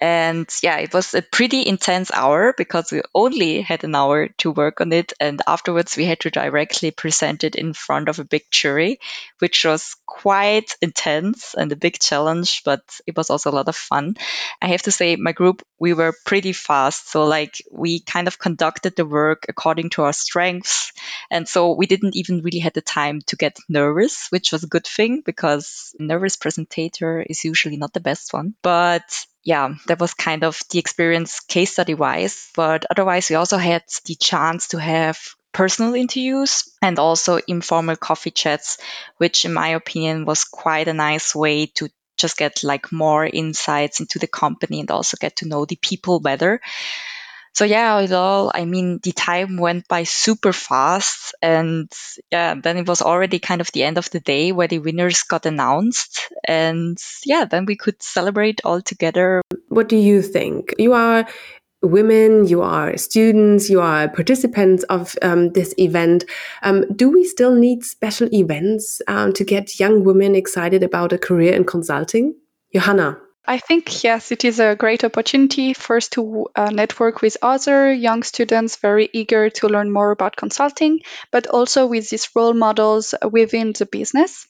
And 0.00 0.48
yeah, 0.62 0.78
it 0.78 0.92
was 0.92 1.14
a 1.14 1.22
pretty 1.22 1.66
intense 1.66 2.10
hour 2.12 2.54
because 2.56 2.92
we 2.92 3.02
only 3.14 3.62
had 3.62 3.84
an 3.84 3.94
hour 3.94 4.28
to 4.38 4.50
work 4.50 4.80
on 4.80 4.92
it. 4.92 5.12
And 5.20 5.40
afterwards, 5.46 5.96
we 5.96 6.04
had 6.04 6.20
to 6.20 6.30
directly 6.30 6.90
present 6.90 7.44
it 7.44 7.54
in 7.54 7.72
front 7.72 8.08
of 8.08 8.18
a 8.18 8.24
big 8.24 8.42
jury, 8.50 8.98
which 9.38 9.64
was 9.64 9.96
quite 10.06 10.76
intense 10.80 11.54
and 11.54 11.70
a 11.72 11.76
big 11.76 11.98
challenge, 11.98 12.62
but 12.64 12.82
it 13.06 13.16
was 13.16 13.30
also 13.30 13.50
a 13.50 13.56
lot 13.56 13.68
of 13.68 13.76
fun. 13.76 14.16
I 14.60 14.68
have 14.68 14.82
to 14.82 14.90
say, 14.90 15.16
my 15.16 15.32
group, 15.32 15.62
we 15.78 15.92
were 15.92 16.14
pretty 16.24 16.52
fast. 16.52 17.10
So, 17.10 17.24
like, 17.24 17.62
we 17.70 18.00
kind 18.00 18.28
of 18.28 18.38
conducted 18.38 18.96
the 18.96 19.04
work 19.04 19.46
according 19.48 19.90
to 19.90 20.02
our 20.02 20.12
strengths. 20.12 20.92
And 21.30 21.48
so 21.48 21.72
we 21.72 21.86
didn't 21.86 22.16
even 22.16 22.42
really 22.42 22.60
had 22.60 22.74
the 22.74 22.80
time 22.80 23.20
to 23.26 23.36
get 23.36 23.58
nervous, 23.68 24.28
which 24.30 24.52
was 24.52 24.64
a 24.64 24.68
good 24.68 24.86
thing 24.86 25.22
because 25.24 25.94
nervous 25.98 26.36
presentator 26.36 27.24
is 27.28 27.44
usually 27.44 27.76
not 27.76 27.92
the 27.92 28.00
best 28.00 28.32
one. 28.32 28.54
But 28.62 28.95
but 28.96 29.26
yeah, 29.44 29.74
that 29.88 30.00
was 30.00 30.14
kind 30.14 30.42
of 30.42 30.58
the 30.70 30.78
experience 30.78 31.40
case 31.40 31.72
study 31.72 31.94
wise. 31.94 32.50
But 32.56 32.86
otherwise, 32.90 33.28
we 33.28 33.36
also 33.36 33.58
had 33.58 33.84
the 34.06 34.14
chance 34.14 34.68
to 34.68 34.78
have 34.78 35.18
personal 35.52 35.94
interviews 35.94 36.64
and 36.80 36.98
also 36.98 37.38
informal 37.46 37.96
coffee 37.96 38.30
chats, 38.30 38.78
which 39.18 39.44
in 39.44 39.52
my 39.52 39.68
opinion 39.68 40.24
was 40.24 40.44
quite 40.44 40.88
a 40.88 40.94
nice 40.94 41.34
way 41.34 41.66
to 41.66 41.88
just 42.16 42.38
get 42.38 42.64
like 42.64 42.90
more 42.90 43.26
insights 43.26 44.00
into 44.00 44.18
the 44.18 44.26
company 44.26 44.80
and 44.80 44.90
also 44.90 45.18
get 45.20 45.36
to 45.36 45.48
know 45.48 45.66
the 45.66 45.76
people 45.76 46.18
better. 46.18 46.60
So 47.56 47.64
yeah, 47.64 47.98
it 48.00 48.12
all, 48.12 48.52
I 48.54 48.66
mean, 48.66 49.00
the 49.02 49.12
time 49.12 49.56
went 49.56 49.88
by 49.88 50.02
super 50.02 50.52
fast. 50.52 51.34
And 51.40 51.90
yeah, 52.30 52.54
then 52.54 52.76
it 52.76 52.86
was 52.86 53.00
already 53.00 53.38
kind 53.38 53.62
of 53.62 53.72
the 53.72 53.82
end 53.82 53.96
of 53.96 54.10
the 54.10 54.20
day 54.20 54.52
where 54.52 54.68
the 54.68 54.78
winners 54.78 55.22
got 55.22 55.46
announced. 55.46 56.28
And 56.46 56.98
yeah, 57.24 57.46
then 57.46 57.64
we 57.64 57.74
could 57.74 58.02
celebrate 58.02 58.60
all 58.62 58.82
together. 58.82 59.40
What 59.68 59.88
do 59.88 59.96
you 59.96 60.20
think? 60.20 60.74
You 60.76 60.92
are 60.92 61.26
women, 61.80 62.46
you 62.46 62.60
are 62.60 62.94
students, 62.98 63.70
you 63.70 63.80
are 63.80 64.10
participants 64.10 64.82
of 64.90 65.16
um, 65.22 65.52
this 65.52 65.72
event. 65.78 66.26
Um, 66.62 66.84
do 66.94 67.08
we 67.08 67.24
still 67.24 67.54
need 67.54 67.84
special 67.84 68.28
events 68.34 69.00
um, 69.08 69.32
to 69.32 69.44
get 69.44 69.80
young 69.80 70.04
women 70.04 70.34
excited 70.34 70.82
about 70.82 71.14
a 71.14 71.18
career 71.18 71.54
in 71.54 71.64
consulting? 71.64 72.34
Johanna. 72.74 73.16
I 73.46 73.58
think, 73.58 74.02
yes, 74.02 74.32
it 74.32 74.44
is 74.44 74.58
a 74.58 74.74
great 74.74 75.04
opportunity 75.04 75.72
first 75.72 76.12
to 76.14 76.46
uh, 76.56 76.70
network 76.70 77.22
with 77.22 77.36
other 77.42 77.92
young 77.92 78.22
students 78.24 78.76
very 78.76 79.08
eager 79.12 79.50
to 79.50 79.68
learn 79.68 79.92
more 79.92 80.10
about 80.10 80.36
consulting, 80.36 81.00
but 81.30 81.46
also 81.46 81.86
with 81.86 82.10
these 82.10 82.28
role 82.34 82.54
models 82.54 83.14
within 83.30 83.72
the 83.72 83.86
business. 83.86 84.46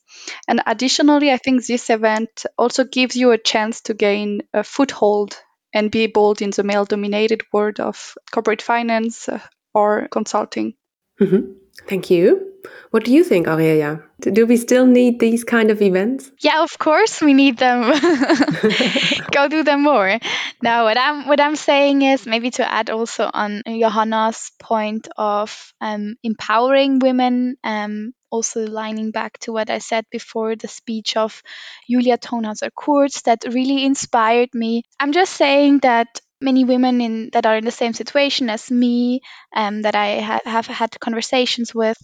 And 0.49 0.63
additionally, 0.67 1.31
I 1.31 1.37
think 1.37 1.65
this 1.65 1.91
event 1.91 2.47
also 2.57 2.85
gives 2.85 3.17
you 3.17 3.33
a 3.33 3.39
chance 3.39 3.83
to 3.83 3.95
gain 3.95 4.43
a 4.55 4.65
foothold 4.65 5.37
and 5.75 5.91
be 5.91 6.07
bold 6.07 6.41
in 6.41 6.51
the 6.51 6.63
male 6.63 6.87
dominated 6.87 7.43
world 7.53 7.81
of 7.81 8.15
corporate 8.33 8.63
finance 8.63 9.29
uh, 9.29 9.41
or 9.75 10.09
consulting. 10.11 10.75
Mm-hmm. 11.21 11.53
Thank 11.87 12.11
you. 12.11 12.46
What 12.91 13.05
do 13.05 13.13
you 13.13 13.25
think, 13.25 13.47
Aurelia? 13.47 14.03
Do 14.21 14.47
we 14.47 14.57
still 14.57 14.87
need 14.87 15.21
these 15.21 15.45
kind 15.45 15.71
of 15.71 15.83
events? 15.83 16.31
Yeah, 16.41 16.63
of 16.63 16.79
course 16.79 17.21
we 17.21 17.35
need 17.35 17.59
them. 17.59 17.93
Go 19.33 19.49
do 19.49 19.63
them 19.63 19.83
more. 19.83 20.19
Now, 20.63 20.85
what 20.85 20.97
I'm 20.99 21.27
what 21.27 21.41
I'm 21.41 21.57
saying 21.57 22.03
is 22.03 22.27
maybe 22.27 22.51
to 22.53 22.71
add 22.71 22.91
also 22.91 23.31
on 23.33 23.63
Johanna's 23.67 24.53
point 24.59 25.09
of 25.17 25.73
um, 25.81 26.17
empowering 26.23 26.99
women. 26.99 27.57
Um, 27.63 28.13
also 28.31 28.67
lining 28.67 29.13
back 29.13 29.39
to 29.39 29.53
what 29.53 29.71
I 29.71 29.79
said 29.79 30.05
before, 30.11 30.57
the 30.57 30.69
speech 30.69 31.17
of 31.17 31.43
Julia 31.89 32.19
Thonhauser 32.19 32.71
Kurz 32.75 33.23
that 33.23 33.45
really 33.49 33.85
inspired 33.85 34.51
me. 34.53 34.83
I'm 34.99 35.13
just 35.13 35.33
saying 35.33 35.79
that 35.81 36.21
many 36.41 36.65
women 36.65 37.01
in 37.01 37.31
that 37.33 37.47
are 37.47 37.57
in 37.57 37.65
the 37.65 37.71
same 37.71 37.93
situation 37.93 38.51
as 38.51 38.71
me, 38.71 39.21
um, 39.55 39.83
that 39.83 39.95
I 39.95 40.21
ha- 40.21 40.41
have 40.45 40.67
had 40.67 40.99
conversations 41.01 41.75
with, 41.75 41.99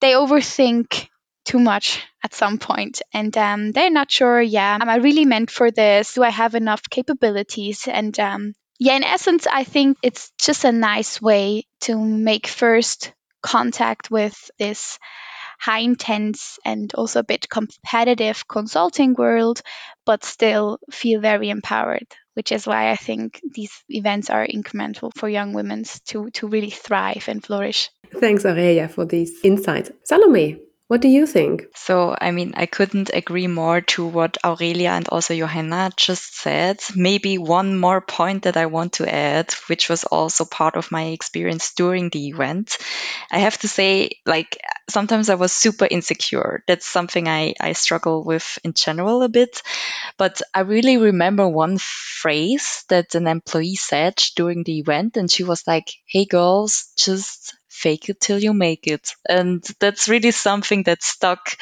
they 0.00 0.12
overthink 0.12 1.08
too 1.44 1.58
much 1.58 2.02
at 2.22 2.34
some 2.34 2.58
point 2.58 3.02
and 3.12 3.36
um, 3.36 3.72
they're 3.72 3.90
not 3.90 4.10
sure 4.10 4.40
yeah 4.40 4.78
am 4.80 4.88
i 4.88 4.96
really 4.96 5.24
meant 5.24 5.50
for 5.50 5.70
this? 5.70 6.14
Do 6.14 6.22
i 6.22 6.30
have 6.30 6.54
enough 6.54 6.82
capabilities? 6.90 7.86
And 7.86 8.18
um, 8.18 8.54
yeah 8.78 8.96
in 8.96 9.04
essence 9.04 9.46
i 9.46 9.64
think 9.64 9.98
it's 10.02 10.32
just 10.40 10.64
a 10.64 10.72
nice 10.72 11.20
way 11.20 11.64
to 11.80 11.98
make 11.98 12.46
first 12.46 13.12
contact 13.42 14.10
with 14.10 14.50
this 14.58 14.98
high 15.60 15.80
intense 15.80 16.58
and 16.64 16.92
also 16.94 17.20
a 17.20 17.24
bit 17.24 17.48
competitive 17.48 18.48
consulting 18.48 19.14
world 19.14 19.60
but 20.04 20.24
still 20.24 20.78
feel 20.90 21.20
very 21.20 21.50
empowered 21.50 22.06
which 22.34 22.52
is 22.52 22.66
why 22.66 22.90
I 22.90 22.96
think 22.96 23.40
these 23.54 23.72
events 23.88 24.30
are 24.30 24.46
incremental 24.46 25.10
for 25.16 25.28
young 25.28 25.52
women 25.52 25.84
to, 26.06 26.30
to 26.30 26.46
really 26.46 26.70
thrive 26.70 27.24
and 27.28 27.44
flourish. 27.44 27.90
Thanks, 28.20 28.44
Aurelia, 28.44 28.88
for 28.88 29.04
these 29.04 29.40
insights. 29.42 29.90
Salome, 30.04 30.60
what 30.94 31.00
do 31.00 31.08
you 31.08 31.26
think? 31.26 31.66
So, 31.74 32.14
I 32.20 32.30
mean, 32.30 32.54
I 32.56 32.66
couldn't 32.66 33.10
agree 33.12 33.48
more 33.48 33.80
to 33.80 34.06
what 34.06 34.38
Aurelia 34.44 34.90
and 34.90 35.08
also 35.08 35.34
Johanna 35.34 35.90
just 35.96 36.36
said. 36.36 36.80
Maybe 36.94 37.36
one 37.36 37.76
more 37.76 38.00
point 38.00 38.44
that 38.44 38.56
I 38.56 38.66
want 38.66 38.92
to 38.92 39.12
add, 39.12 39.52
which 39.66 39.88
was 39.88 40.04
also 40.04 40.44
part 40.44 40.76
of 40.76 40.92
my 40.92 41.06
experience 41.06 41.72
during 41.74 42.10
the 42.10 42.28
event. 42.28 42.78
I 43.28 43.40
have 43.40 43.58
to 43.58 43.66
say, 43.66 44.20
like, 44.24 44.56
sometimes 44.88 45.30
I 45.30 45.34
was 45.34 45.50
super 45.50 45.88
insecure. 45.90 46.62
That's 46.68 46.86
something 46.86 47.26
I, 47.26 47.54
I 47.60 47.72
struggle 47.72 48.22
with 48.22 48.60
in 48.62 48.74
general 48.74 49.24
a 49.24 49.28
bit. 49.28 49.62
But 50.16 50.42
I 50.54 50.60
really 50.60 50.96
remember 50.96 51.48
one 51.48 51.78
phrase 51.78 52.84
that 52.88 53.16
an 53.16 53.26
employee 53.26 53.74
said 53.74 54.22
during 54.36 54.62
the 54.62 54.78
event, 54.78 55.16
and 55.16 55.28
she 55.28 55.42
was 55.42 55.66
like, 55.66 55.92
Hey, 56.06 56.24
girls, 56.24 56.92
just 56.96 57.52
fake 57.74 58.08
it 58.08 58.20
till 58.20 58.38
you 58.38 58.54
make 58.54 58.86
it. 58.86 59.14
And 59.28 59.62
that's 59.80 60.08
really 60.08 60.30
something 60.30 60.84
that 60.84 61.02
stuck 61.02 61.56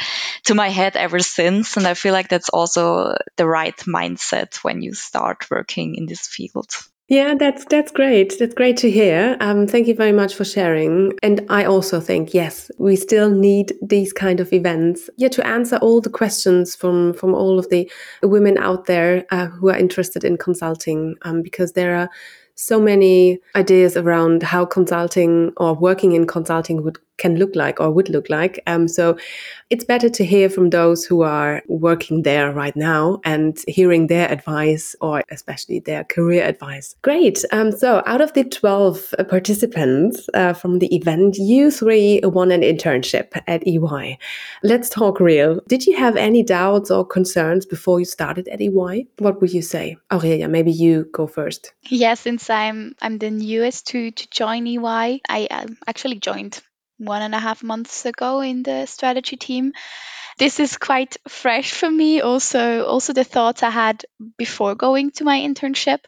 to 0.45 0.55
my 0.55 0.69
head 0.69 0.97
ever 0.97 1.21
since. 1.21 1.77
And 1.77 1.87
I 1.87 1.95
feel 1.95 2.13
like 2.13 2.29
that's 2.29 2.51
also 2.51 3.17
the 3.37 3.47
right 3.47 3.77
mindset 3.87 4.57
when 4.63 4.83
you 4.83 4.95
start 4.95 5.51
working 5.51 5.95
in 5.95 6.07
this 6.07 6.27
field. 6.27 6.71
Yeah, 7.09 7.35
that's 7.35 7.67
that's 7.67 7.91
great. 7.91 8.39
That's 8.39 8.55
great 8.55 8.79
to 8.79 8.91
hear. 8.91 9.37
Um, 9.41 9.67
thank 9.67 9.87
you 9.87 9.95
very 9.95 10.13
much 10.13 10.35
for 10.35 10.47
sharing. 10.47 11.13
And 11.23 11.45
I 11.51 11.65
also 11.65 12.01
think 12.01 12.33
yes, 12.33 12.71
we 12.79 12.97
still 12.97 13.29
need 13.29 13.75
these 13.83 14.15
kind 14.15 14.41
of 14.41 14.53
events. 14.53 15.11
Yeah, 15.19 15.29
to 15.29 15.47
answer 15.47 15.77
all 15.77 16.01
the 16.01 16.09
questions 16.09 16.75
from 16.75 17.13
from 17.13 17.35
all 17.35 17.59
of 17.59 17.69
the 17.69 17.91
women 18.23 18.57
out 18.57 18.87
there 18.87 19.27
uh, 19.31 19.49
who 19.49 19.69
are 19.69 19.77
interested 19.77 20.25
in 20.25 20.39
consulting, 20.39 21.17
um, 21.23 21.43
because 21.43 21.73
there 21.73 21.97
are 21.97 22.09
so 22.55 22.81
many 22.81 23.39
ideas 23.57 23.97
around 23.97 24.43
how 24.43 24.65
consulting 24.65 25.53
or 25.57 25.75
working 25.75 26.13
in 26.13 26.27
consulting 26.27 26.83
would 26.83 26.99
can 27.19 27.37
look 27.37 27.55
like 27.55 27.81
or 27.81 27.91
would 27.91 28.09
look 28.09 28.29
like. 28.29 28.63
Um, 28.67 28.89
so 28.89 29.17
it's 29.71 29.85
better 29.85 30.09
to 30.09 30.25
hear 30.25 30.49
from 30.51 30.71
those 30.71 31.05
who 31.05 31.23
are 31.23 31.63
working 31.69 32.23
there 32.23 32.53
right 32.53 32.77
now 32.77 33.21
and 33.25 33.59
hearing 33.69 34.09
their 34.09 34.31
advice 34.31 34.97
or 35.01 35.23
especially 35.31 35.81
their 35.81 36.05
career 36.05 36.45
advice. 36.45 36.97
Great. 37.03 37.45
Um, 37.53 37.73
so 37.73 38.03
out 38.07 38.21
of 38.21 38.33
the 38.35 38.45
12 38.45 39.15
participants 39.29 40.29
uh, 40.35 40.53
from 40.53 40.79
the 40.79 40.95
event, 40.95 41.37
you 41.39 41.71
three 41.71 42.21
won 42.23 42.51
an 42.51 42.63
internship 42.63 43.41
at 43.47 43.67
EY. 43.67 44.19
Let's 44.63 44.89
talk 44.89 45.21
real. 45.21 45.61
Did 45.69 45.87
you 45.87 45.97
have 45.97 46.17
any 46.17 46.43
doubts 46.43 46.91
or 46.91 47.07
concerns 47.07 47.67
before 47.67 47.99
you 47.99 48.05
started 48.05 48.49
at 48.49 48.61
EY? 48.61 49.07
What 49.19 49.41
would 49.41 49.53
you 49.53 49.63
say? 49.63 49.97
Aurelia, 50.13 50.49
maybe 50.49 50.73
you 50.73 51.07
go 51.13 51.27
first. 51.27 51.73
Yeah, 51.89 52.15
since 52.15 52.51
I'm 52.51 52.95
I'm 53.01 53.19
the 53.19 53.31
newest 53.31 53.87
to 53.89 54.11
to 54.11 54.31
join 54.31 54.67
EY, 54.67 55.21
I 55.29 55.47
um, 55.51 55.79
actually 55.87 56.19
joined 56.19 56.61
one 57.05 57.23
and 57.23 57.35
a 57.35 57.39
half 57.39 57.63
months 57.63 58.07
ago 58.07 58.41
in 58.41 58.63
the 58.63 58.87
strategy 58.87 59.37
team. 59.37 59.73
This 60.39 60.61
is 60.61 60.77
quite 60.77 61.17
fresh 61.29 61.73
for 61.73 61.91
me. 61.91 62.21
Also, 62.21 62.85
also 62.85 63.13
the 63.13 63.25
thoughts 63.25 63.63
I 63.63 63.71
had 63.71 64.05
before 64.39 64.75
going 64.75 65.11
to 65.13 65.25
my 65.25 65.41
internship. 65.41 65.99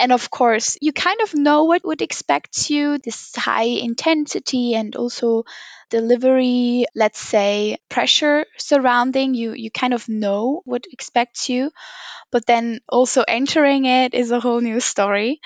And 0.00 0.12
of 0.12 0.30
course, 0.30 0.78
you 0.80 0.92
kind 0.92 1.20
of 1.22 1.34
know 1.34 1.64
what 1.64 1.84
would 1.84 2.02
expect 2.02 2.70
you 2.70 2.98
this 2.98 3.34
high 3.34 3.64
intensity 3.64 4.74
and 4.74 4.94
also 4.94 5.44
delivery, 5.90 6.86
let's 6.94 7.18
say, 7.18 7.78
pressure 7.88 8.46
surrounding 8.58 9.34
you. 9.34 9.54
You 9.54 9.70
kind 9.70 9.92
of 9.94 10.08
know 10.08 10.62
what 10.64 10.86
expects 10.90 11.48
you. 11.48 11.70
But 12.30 12.46
then 12.46 12.80
also 12.88 13.24
entering 13.26 13.86
it 13.86 14.14
is 14.14 14.30
a 14.30 14.40
whole 14.40 14.60
new 14.60 14.80
story 14.80 15.40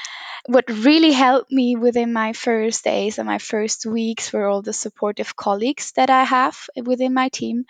what 0.47 0.65
really 0.69 1.13
helped 1.13 1.53
me 1.53 1.77
within 1.77 2.13
my 2.13 2.33
first 2.33 2.85
days 2.85 3.19
and 3.19 3.27
my 3.27 3.39
first 3.39 3.87
weeks 3.87 4.33
were 4.33 4.47
all 4.47 4.63
the 4.63 4.73
supportive 4.73 5.37
colleagues 5.37 5.93
that 5.93 6.11
I 6.11 6.25
have 6.25 6.59
within 6.85 7.15
my 7.15 7.29
team. 7.29 7.65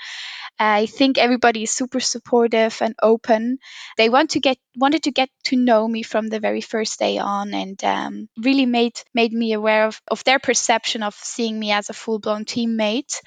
I 0.58 0.86
think 0.86 1.18
everybody 1.18 1.64
is 1.64 1.70
super 1.70 2.00
supportive 2.00 2.78
and 2.80 2.94
open. 3.02 3.58
They 3.98 4.08
want 4.08 4.30
to 4.30 4.40
get 4.40 4.58
wanted 4.76 5.04
to 5.04 5.10
get 5.12 5.28
to 5.44 5.56
know 5.56 5.86
me 5.86 6.02
from 6.02 6.28
the 6.28 6.40
very 6.40 6.62
first 6.62 6.98
day 6.98 7.18
on, 7.18 7.52
and 7.54 7.82
um, 7.84 8.28
really 8.38 8.66
made 8.66 8.98
made 9.14 9.32
me 9.32 9.52
aware 9.52 9.86
of, 9.86 10.00
of 10.08 10.24
their 10.24 10.38
perception 10.38 11.02
of 11.02 11.14
seeing 11.14 11.58
me 11.58 11.72
as 11.72 11.90
a 11.90 11.94
full 11.94 12.18
blown 12.18 12.44
teammate 12.44 13.20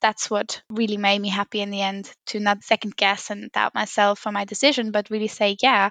that's 0.00 0.30
what 0.30 0.62
really 0.70 0.96
made 0.96 1.20
me 1.20 1.28
happy 1.28 1.60
in 1.60 1.70
the 1.70 1.82
end 1.82 2.10
to 2.26 2.40
not 2.40 2.64
second 2.64 2.96
guess 2.96 3.30
and 3.30 3.50
doubt 3.52 3.74
myself 3.74 4.18
for 4.18 4.32
my 4.32 4.44
decision, 4.44 4.90
but 4.90 5.10
really 5.10 5.28
say, 5.28 5.56
yeah, 5.62 5.90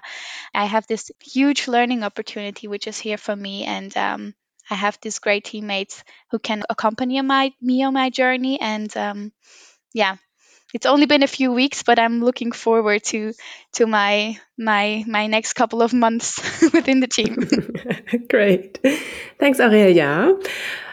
I 0.54 0.64
have 0.64 0.86
this 0.86 1.10
huge 1.22 1.68
learning 1.68 2.02
opportunity 2.02 2.68
which 2.68 2.86
is 2.86 2.98
here 2.98 3.18
for 3.18 3.34
me. 3.34 3.64
And 3.64 3.96
um, 3.96 4.34
I 4.70 4.74
have 4.74 4.98
these 5.00 5.18
great 5.18 5.44
teammates 5.44 6.02
who 6.30 6.38
can 6.38 6.62
accompany 6.68 7.20
my, 7.22 7.52
me 7.60 7.82
on 7.82 7.94
my 7.94 8.10
journey. 8.10 8.60
And 8.60 8.94
um, 8.96 9.32
yeah, 9.94 10.16
it's 10.74 10.86
only 10.86 11.06
been 11.06 11.22
a 11.22 11.28
few 11.28 11.52
weeks, 11.52 11.82
but 11.82 11.98
I'm 11.98 12.22
looking 12.22 12.52
forward 12.52 13.02
to 13.04 13.32
to 13.74 13.86
my 13.86 14.38
my 14.58 15.04
my 15.06 15.26
next 15.26 15.54
couple 15.54 15.80
of 15.80 15.94
months 15.94 16.40
within 16.72 17.00
the 17.00 17.06
team. 17.06 17.48
Great, 18.28 18.78
thanks, 19.38 19.60
Aurelia. 19.60 20.36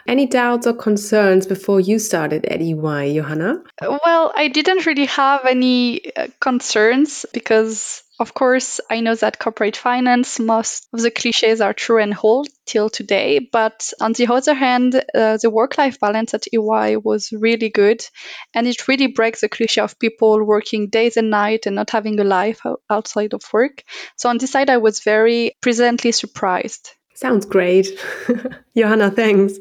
Any 0.07 0.27
doubts 0.27 0.67
or 0.67 0.73
concerns 0.73 1.47
before 1.47 1.79
you 1.79 1.97
started 1.97 2.45
at 2.45 2.61
EY, 2.61 3.15
Johanna? 3.15 3.63
Well, 3.81 4.31
I 4.35 4.49
didn't 4.49 4.85
really 4.85 5.07
have 5.07 5.45
any 5.45 6.15
uh, 6.15 6.27
concerns 6.39 7.25
because 7.33 8.03
of 8.17 8.33
course, 8.33 8.79
I 8.89 9.01
know 9.01 9.13
that 9.15 9.39
corporate 9.39 9.75
finance, 9.75 10.39
most 10.39 10.87
of 10.93 11.01
the 11.01 11.11
cliches 11.11 11.59
are 11.59 11.73
true 11.73 12.01
and 12.01 12.13
hold 12.13 12.47
till 12.65 12.89
today. 12.89 13.39
But 13.39 13.91
on 13.99 14.13
the 14.13 14.27
other 14.27 14.53
hand, 14.53 14.95
uh, 14.95 15.37
the 15.37 15.49
work 15.49 15.77
life 15.77 15.99
balance 15.99 16.33
at 16.33 16.45
EY 16.53 16.95
was 16.95 17.33
really 17.33 17.69
good. 17.69 18.05
And 18.53 18.67
it 18.67 18.87
really 18.87 19.07
breaks 19.07 19.41
the 19.41 19.49
cliche 19.49 19.81
of 19.81 19.99
people 19.99 20.41
working 20.45 20.87
days 20.87 21.17
and 21.17 21.29
night 21.29 21.65
and 21.65 21.75
not 21.75 21.89
having 21.89 22.17
a 22.19 22.23
life 22.23 22.61
outside 22.89 23.33
of 23.33 23.41
work. 23.51 23.83
So 24.15 24.29
on 24.29 24.37
this 24.37 24.51
side, 24.51 24.69
I 24.69 24.77
was 24.77 25.01
very 25.01 25.57
pleasantly 25.61 26.13
surprised. 26.13 26.91
Sounds 27.15 27.45
great. 27.45 27.87
Johanna, 28.75 29.09
thanks. 29.09 29.57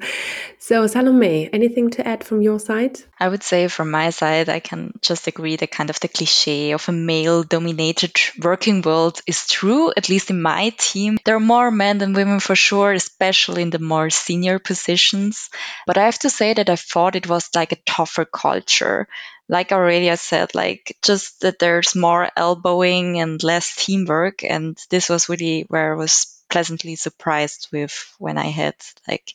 So, 0.58 0.88
Salome, 0.88 1.48
anything 1.52 1.90
to 1.90 2.06
add 2.06 2.24
from 2.24 2.42
your 2.42 2.58
side? 2.58 2.98
I 3.20 3.28
would 3.28 3.44
say 3.44 3.68
from 3.68 3.92
my 3.92 4.10
side, 4.10 4.48
I 4.48 4.58
can 4.58 4.92
just 5.02 5.28
agree 5.28 5.54
that 5.54 5.70
kind 5.70 5.88
of 5.88 6.00
the 6.00 6.08
cliche 6.08 6.72
of 6.72 6.88
a 6.88 6.92
male 6.92 7.44
dominated 7.44 8.16
working 8.42 8.82
world 8.82 9.20
is 9.28 9.46
true, 9.46 9.92
at 9.96 10.08
least 10.08 10.30
in 10.30 10.42
my 10.42 10.70
team. 10.78 11.18
There 11.24 11.36
are 11.36 11.40
more 11.54 11.70
men 11.70 11.98
than 11.98 12.12
women 12.12 12.40
for 12.40 12.56
sure, 12.56 12.92
especially 12.92 13.62
in 13.62 13.70
the 13.70 13.78
more 13.78 14.10
senior 14.10 14.58
positions. 14.58 15.48
But 15.86 15.96
I 15.96 16.06
have 16.06 16.18
to 16.20 16.30
say 16.30 16.54
that 16.54 16.68
I 16.68 16.76
thought 16.76 17.14
it 17.14 17.28
was 17.28 17.50
like 17.54 17.70
a 17.70 17.82
tougher 17.86 18.24
culture 18.24 19.06
like 19.48 19.72
Aurelia 19.72 20.16
said, 20.16 20.54
like 20.54 20.96
just 21.02 21.42
that 21.42 21.58
there's 21.58 21.94
more 21.94 22.30
elbowing 22.36 23.20
and 23.20 23.42
less 23.42 23.76
teamwork. 23.76 24.42
And 24.42 24.78
this 24.90 25.10
was 25.10 25.28
really 25.28 25.66
where 25.68 25.92
I 25.92 25.96
was 25.96 26.33
pleasantly 26.54 26.94
surprised 26.96 27.68
with 27.72 27.94
when 28.18 28.38
I 28.38 28.46
had 28.60 28.76
like 29.08 29.34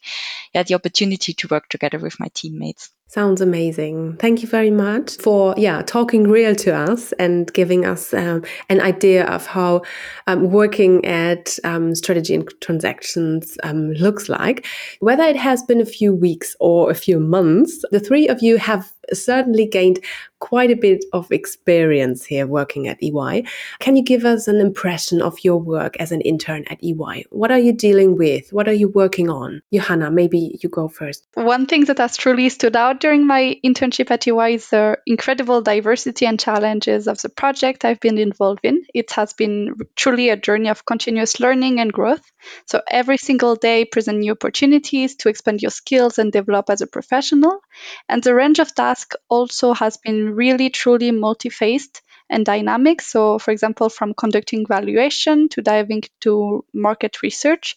yeah 0.53 0.63
the 0.63 0.75
opportunity 0.75 1.33
to 1.33 1.49
work 1.49 1.67
together 1.69 1.99
with 1.99 2.19
my 2.19 2.29
teammates. 2.33 2.89
Sounds 3.09 3.41
amazing. 3.41 4.17
Thank 4.17 4.43
you 4.43 4.47
very 4.47 4.69
much 4.69 5.17
for 5.17 5.55
yeah 5.57 5.81
talking 5.81 6.25
real 6.25 6.53
to 6.57 6.75
us 6.75 7.11
and 7.13 7.51
giving 7.53 7.83
us 7.83 8.13
um, 8.13 8.43
an 8.69 8.79
idea 8.81 9.25
of 9.25 9.47
how 9.47 9.81
um, 10.27 10.51
working 10.51 11.03
at 11.05 11.57
um, 11.63 11.95
strategy 11.95 12.35
and 12.35 12.47
transactions 12.61 13.57
um, 13.63 13.93
looks 13.93 14.29
like. 14.29 14.67
Whether 14.99 15.23
it 15.23 15.37
has 15.37 15.63
been 15.63 15.81
a 15.81 15.85
few 15.85 16.13
weeks 16.13 16.55
or 16.59 16.91
a 16.91 16.93
few 16.93 17.19
months, 17.19 17.83
the 17.89 17.99
three 17.99 18.27
of 18.27 18.43
you 18.43 18.57
have 18.57 18.93
certainly 19.13 19.65
gained 19.65 19.99
quite 20.39 20.71
a 20.71 20.75
bit 20.75 21.03
of 21.13 21.31
experience 21.31 22.25
here 22.25 22.47
working 22.47 22.87
at 22.87 23.01
EY. 23.03 23.43
Can 23.79 23.95
you 23.95 24.03
give 24.03 24.23
us 24.23 24.47
an 24.47 24.57
impression 24.57 25.21
of 25.21 25.37
your 25.43 25.57
work 25.57 25.97
as 25.97 26.11
an 26.11 26.21
intern 26.21 26.63
at 26.69 26.81
EY? 26.83 27.25
What 27.29 27.51
are 27.51 27.59
you 27.59 27.73
dealing 27.73 28.17
with? 28.17 28.51
What 28.53 28.67
are 28.67 28.73
you 28.73 28.87
working 28.89 29.29
on? 29.29 29.61
Johanna, 29.73 30.11
maybe 30.11 30.57
you 30.61 30.69
go 30.69 30.87
first. 30.87 31.25
One 31.33 31.65
thing 31.65 31.85
that 31.85 31.97
has 31.97 32.15
truly 32.15 32.49
stood 32.49 32.75
out 32.75 32.98
during 32.99 33.25
my 33.25 33.59
internship 33.63 34.11
at 34.11 34.27
EY 34.27 34.55
is 34.55 34.69
the 34.69 34.97
incredible 35.05 35.61
diversity 35.61 36.25
and 36.25 36.39
challenges 36.39 37.07
of 37.07 37.21
the 37.21 37.29
project 37.29 37.85
I've 37.85 37.99
been 37.99 38.17
involved 38.17 38.61
in. 38.63 38.85
It 38.93 39.11
has 39.11 39.33
been 39.33 39.75
truly 39.95 40.29
a 40.29 40.37
journey 40.37 40.69
of 40.69 40.85
continuous 40.85 41.39
learning 41.39 41.79
and 41.79 41.91
growth. 41.91 42.21
So 42.65 42.81
every 42.89 43.17
single 43.17 43.55
day 43.55 43.85
present 43.85 44.19
new 44.19 44.33
opportunities 44.33 45.15
to 45.17 45.29
expand 45.29 45.61
your 45.61 45.71
skills 45.71 46.19
and 46.19 46.31
develop 46.31 46.69
as 46.69 46.81
a 46.81 46.87
professional. 46.87 47.61
And 48.07 48.21
the 48.21 48.35
range 48.35 48.59
of 48.59 48.75
tasks 48.75 49.15
also 49.29 49.73
has 49.73 49.97
been 49.97 50.35
really 50.35 50.69
truly 50.69 51.11
multi-faced 51.11 52.01
and 52.29 52.45
dynamic. 52.45 53.01
So, 53.01 53.39
for 53.39 53.51
example, 53.51 53.89
from 53.89 54.13
conducting 54.13 54.65
valuation 54.67 55.49
to 55.49 55.61
diving 55.61 56.03
to 56.21 56.63
market 56.73 57.23
research, 57.23 57.75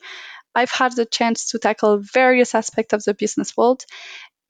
I've 0.54 0.70
had 0.70 0.94
the 0.94 1.06
chance 1.06 1.50
to 1.50 1.58
tackle 1.58 1.98
various 1.98 2.54
aspects 2.54 2.92
of 2.92 3.02
the 3.04 3.14
business 3.14 3.56
world 3.56 3.85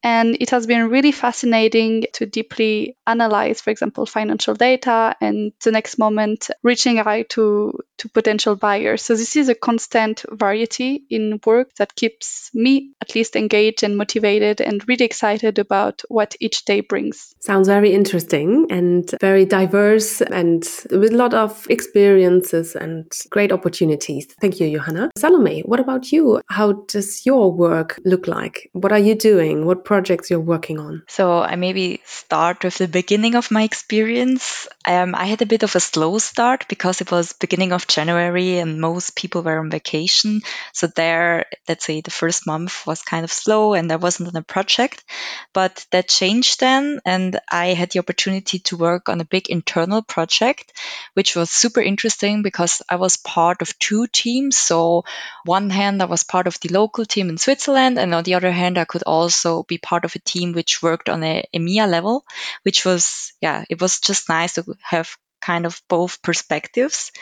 and 0.02 0.36
it 0.40 0.50
has 0.50 0.66
been 0.66 0.88
really 0.90 1.12
fascinating 1.12 2.06
to 2.14 2.26
deeply 2.26 2.96
analyze, 3.06 3.60
for 3.60 3.70
example, 3.70 4.06
financial 4.06 4.54
data 4.54 5.16
and 5.20 5.52
the 5.62 5.70
next 5.70 5.98
moment 5.98 6.50
reaching 6.62 6.98
out 6.98 7.28
to, 7.30 7.78
to 8.02 8.08
potential 8.08 8.56
buyers. 8.56 9.02
So 9.02 9.14
this 9.14 9.36
is 9.36 9.48
a 9.48 9.54
constant 9.54 10.24
variety 10.28 11.04
in 11.08 11.40
work 11.46 11.72
that 11.76 11.94
keeps 11.94 12.50
me 12.52 12.90
at 13.00 13.14
least 13.14 13.36
engaged 13.36 13.84
and 13.84 13.96
motivated 13.96 14.60
and 14.60 14.86
really 14.88 15.04
excited 15.04 15.60
about 15.60 16.02
what 16.08 16.34
each 16.40 16.64
day 16.64 16.80
brings. 16.80 17.32
Sounds 17.38 17.68
very 17.68 17.92
interesting 17.92 18.66
and 18.70 19.08
very 19.20 19.44
diverse 19.44 20.20
and 20.20 20.68
with 20.90 21.12
a 21.12 21.16
lot 21.16 21.32
of 21.32 21.64
experiences 21.70 22.74
and 22.74 23.10
great 23.30 23.52
opportunities. 23.52 24.26
Thank 24.40 24.58
you, 24.58 24.68
Johanna. 24.70 25.10
Salome, 25.16 25.60
what 25.60 25.78
about 25.78 26.10
you? 26.10 26.40
How 26.48 26.72
does 26.72 27.24
your 27.24 27.52
work 27.52 28.00
look 28.04 28.26
like? 28.26 28.68
What 28.72 28.90
are 28.90 28.98
you 28.98 29.14
doing? 29.14 29.64
What 29.64 29.84
projects 29.84 30.28
you're 30.28 30.40
working 30.40 30.80
on? 30.80 31.04
So 31.06 31.40
I 31.40 31.54
maybe 31.54 32.00
start 32.04 32.64
with 32.64 32.78
the 32.78 32.88
beginning 32.88 33.36
of 33.36 33.52
my 33.52 33.62
experience. 33.62 34.66
Um, 34.86 35.14
I 35.14 35.26
had 35.26 35.42
a 35.42 35.46
bit 35.46 35.62
of 35.62 35.76
a 35.76 35.80
slow 35.80 36.18
start 36.18 36.66
because 36.68 37.00
it 37.00 37.12
was 37.12 37.32
beginning 37.34 37.72
of 37.72 37.86
January 37.92 38.58
and 38.58 38.80
most 38.80 39.14
people 39.16 39.42
were 39.42 39.58
on 39.58 39.70
vacation. 39.70 40.40
So 40.72 40.86
there, 40.86 41.46
let's 41.68 41.84
say 41.84 42.00
the 42.00 42.10
first 42.10 42.46
month 42.46 42.86
was 42.86 43.02
kind 43.02 43.24
of 43.24 43.32
slow 43.32 43.74
and 43.74 43.90
I 43.92 43.96
wasn't 43.96 44.28
on 44.30 44.36
a 44.36 44.42
project, 44.42 45.04
but 45.52 45.84
that 45.90 46.08
changed 46.08 46.60
then. 46.60 47.00
And 47.04 47.38
I 47.50 47.74
had 47.74 47.90
the 47.90 47.98
opportunity 47.98 48.60
to 48.60 48.76
work 48.76 49.08
on 49.08 49.20
a 49.20 49.24
big 49.24 49.50
internal 49.50 50.02
project, 50.02 50.72
which 51.14 51.36
was 51.36 51.50
super 51.50 51.80
interesting 51.80 52.42
because 52.42 52.82
I 52.88 52.96
was 52.96 53.16
part 53.16 53.62
of 53.62 53.78
two 53.78 54.06
teams. 54.06 54.56
So 54.56 55.04
one 55.44 55.70
hand, 55.70 56.02
I 56.02 56.06
was 56.06 56.24
part 56.24 56.46
of 56.46 56.58
the 56.60 56.70
local 56.70 57.04
team 57.04 57.28
in 57.28 57.38
Switzerland. 57.38 57.98
And 57.98 58.14
on 58.14 58.24
the 58.24 58.34
other 58.34 58.52
hand, 58.52 58.78
I 58.78 58.84
could 58.84 59.02
also 59.04 59.62
be 59.64 59.78
part 59.78 60.04
of 60.04 60.14
a 60.14 60.18
team 60.20 60.52
which 60.52 60.82
worked 60.82 61.08
on 61.08 61.22
a 61.22 61.44
EMEA 61.54 61.88
level, 61.88 62.24
which 62.62 62.84
was, 62.84 63.32
yeah, 63.40 63.64
it 63.68 63.80
was 63.80 64.00
just 64.00 64.28
nice 64.28 64.54
to 64.54 64.64
have 64.80 65.16
kind 65.42 65.66
of 65.66 65.82
both 65.88 66.22
perspectives. 66.22 67.12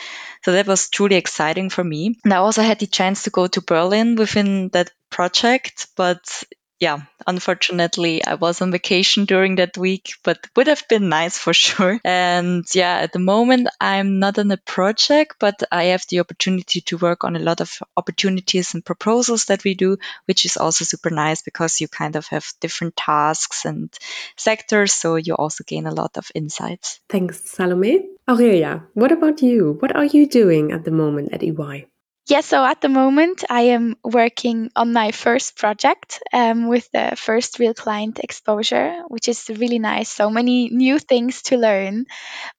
So 0.44 0.52
that 0.52 0.66
was 0.66 0.90
truly 0.90 1.16
exciting 1.16 1.70
for 1.70 1.83
me. 1.83 2.18
And 2.24 2.33
I 2.33 2.37
also 2.37 2.62
had 2.62 2.78
the 2.78 2.87
chance 2.87 3.24
to 3.24 3.30
go 3.30 3.46
to 3.48 3.62
Berlin 3.62 4.16
within 4.16 4.68
that 4.70 4.90
project, 5.11 5.88
but 5.96 6.42
yeah, 6.80 7.00
unfortunately, 7.26 8.24
I 8.24 8.36
was 8.36 8.62
on 8.62 8.72
vacation 8.72 9.26
during 9.26 9.56
that 9.56 9.76
week, 9.76 10.14
but 10.24 10.38
would 10.56 10.66
have 10.66 10.88
been 10.88 11.10
nice 11.10 11.36
for 11.36 11.52
sure. 11.66 12.00
And 12.04 12.64
yeah, 12.74 12.96
at 12.96 13.12
the 13.12 13.18
moment, 13.18 13.68
I'm 13.78 14.18
not 14.18 14.38
on 14.38 14.50
a 14.50 14.56
project, 14.56 15.36
but 15.38 15.62
I 15.70 15.84
have 15.84 16.06
the 16.08 16.20
opportunity 16.20 16.80
to 16.80 16.96
work 16.96 17.22
on 17.22 17.36
a 17.36 17.38
lot 17.38 17.60
of 17.60 17.70
opportunities 17.98 18.72
and 18.72 18.84
proposals 18.84 19.44
that 19.46 19.62
we 19.62 19.74
do, 19.74 19.98
which 20.24 20.46
is 20.46 20.56
also 20.56 20.86
super 20.86 21.10
nice 21.10 21.42
because 21.42 21.82
you 21.82 21.88
kind 21.88 22.16
of 22.16 22.26
have 22.28 22.46
different 22.60 22.96
tasks 22.96 23.66
and 23.66 23.92
sectors. 24.36 24.94
So 24.94 25.16
you 25.16 25.34
also 25.34 25.64
gain 25.64 25.86
a 25.86 25.94
lot 25.94 26.16
of 26.16 26.32
insights. 26.34 27.00
Thanks, 27.10 27.44
Salome. 27.44 28.08
Aurelia, 28.26 28.84
what 28.94 29.12
about 29.12 29.42
you? 29.42 29.76
What 29.80 29.94
are 29.94 30.06
you 30.06 30.26
doing 30.26 30.72
at 30.72 30.84
the 30.84 30.92
moment 30.92 31.34
at 31.34 31.42
EY? 31.42 31.88
Yeah, 32.28 32.42
so 32.42 32.64
at 32.64 32.80
the 32.80 32.88
moment, 32.88 33.42
I 33.50 33.74
am 33.74 33.96
working 34.04 34.70
on 34.76 34.92
my 34.92 35.11
first 35.11 35.56
project 35.56 36.22
um, 36.33 36.68
with 36.68 36.88
the 36.92 37.14
first 37.16 37.59
real 37.59 37.74
client 37.74 38.20
exposure, 38.22 39.02
which 39.09 39.26
is 39.26 39.48
really 39.48 39.80
nice. 39.80 40.09
So 40.09 40.30
many 40.30 40.68
new 40.68 40.98
things 41.00 41.42
to 41.44 41.56
learn. 41.56 42.06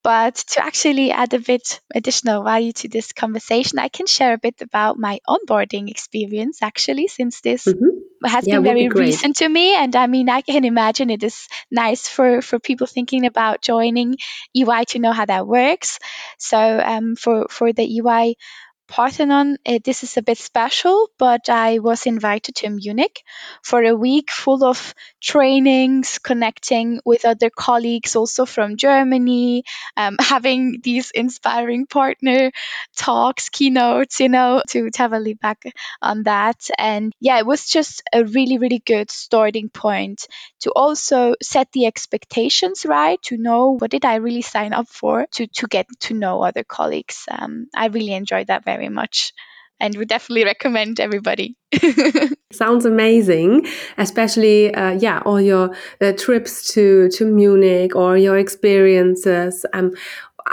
But 0.04 0.36
to 0.36 0.65
actually 0.65 1.12
add 1.12 1.34
a 1.34 1.39
bit 1.39 1.80
additional 1.93 2.43
value 2.43 2.74
to 2.74 2.89
this 2.89 3.13
conversation, 3.13 3.80
I 3.80 3.88
can 3.88 4.08
share 4.08 4.34
a 4.34 4.38
bit 4.38 4.62
about 4.62 4.97
my 4.97 5.19
onboarding 5.26 5.89
experience 5.89 6.60
actually, 6.62 7.08
since 7.08 7.39
this 7.39 7.63
mm-hmm. 7.65 8.28
has 8.28 8.45
yeah, 8.45 8.56
been 8.56 8.63
very 8.63 8.89
be 8.89 9.00
recent 9.00 9.38
to 9.38 9.47
me. 9.47 9.76
And 9.76 9.95
I 9.95 10.08
mean, 10.08 10.28
I 10.28 10.41
can 10.41 10.65
imagine 10.65 11.10
it 11.10 11.24
is 11.24 11.47
nice 11.69 12.10
for, 12.10 12.41
for 12.41 12.60
people 12.60 12.88
thinking 12.88 13.26
about 13.26 13.62
joining 13.62 14.15
EY 14.54 14.86
to 14.89 15.00
know 15.00 15.13
how 15.13 15.26
that 15.26 15.47
works. 15.47 16.00
So 16.39 16.58
um, 16.60 17.15
for, 17.15 17.47
for 17.50 17.71
the 17.71 17.84
EY 17.84 18.36
Parthenon, 18.91 19.56
uh, 19.65 19.80
this 19.86 20.04
is 20.04 20.17
a 20.17 20.21
bit 20.21 20.38
special, 20.38 21.10
but 21.17 21.47
I 21.47 21.80
was 21.80 22.06
invited 22.06 22.56
to 22.56 22.69
Munich 22.69 23.23
for 23.63 23.82
a 23.82 23.95
week 23.95 24.30
full 24.30 24.65
of 24.65 24.93
trainings, 25.21 26.19
connecting 26.19 26.99
with 27.06 27.23
other 27.23 27.49
colleagues 27.49 28.17
also 28.17 28.45
from 28.45 28.75
Germany, 28.75 29.63
um, 29.95 30.17
having 30.19 30.82
these 30.84 31.12
inspiring 31.12 31.86
partner 31.86 32.51
talks, 32.97 33.47
keynotes, 33.47 34.19
you 34.19 34.27
know, 34.27 34.62
to, 34.67 34.89
to 34.89 34.97
have 34.97 35.13
a 35.13 35.19
look 35.19 35.39
back 35.39 35.63
on 36.01 36.23
that. 36.23 36.67
And 36.77 37.13
yeah, 37.21 37.39
it 37.39 37.45
was 37.45 37.67
just 37.67 38.04
a 38.12 38.25
really, 38.25 38.58
really 38.58 38.80
good 38.86 39.10
starting 39.10 39.69
point 39.69 40.27
to 40.62 40.71
also 40.71 41.36
set 41.41 41.71
the 41.71 41.86
expectations 41.86 42.86
right, 42.86 43.21
to 43.23 43.38
know 43.38 43.77
what 43.77 43.91
did 43.91 44.04
I 44.04 44.15
really 44.15 44.41
sign 44.41 44.73
up 44.73 44.89
for, 44.89 45.27
to, 45.32 45.47
to 45.47 45.67
get 45.67 45.88
to 46.01 46.13
know 46.13 46.43
other 46.43 46.65
colleagues. 46.65 47.23
Um, 47.32 47.67
I 47.73 47.88
really 47.88 48.13
enjoyed 48.13 48.47
that 48.47 48.65
very 48.65 48.81
very 48.82 48.89
much 48.89 49.34
and 49.82 49.98
we 49.98 50.06
definitely 50.06 50.46
recommend 50.46 51.00
everybody. 51.00 51.58
Sounds 52.52 52.86
amazing, 52.86 53.65
especially 53.98 54.74
uh, 54.76 54.91
yeah, 54.91 55.22
all 55.26 55.41
your 55.41 55.76
uh, 56.00 56.13
trips 56.13 56.72
to 56.74 57.10
to 57.10 57.26
Munich 57.26 57.96
or 57.96 58.15
your 58.15 58.38
experiences. 58.38 59.65
Um, 59.74 59.91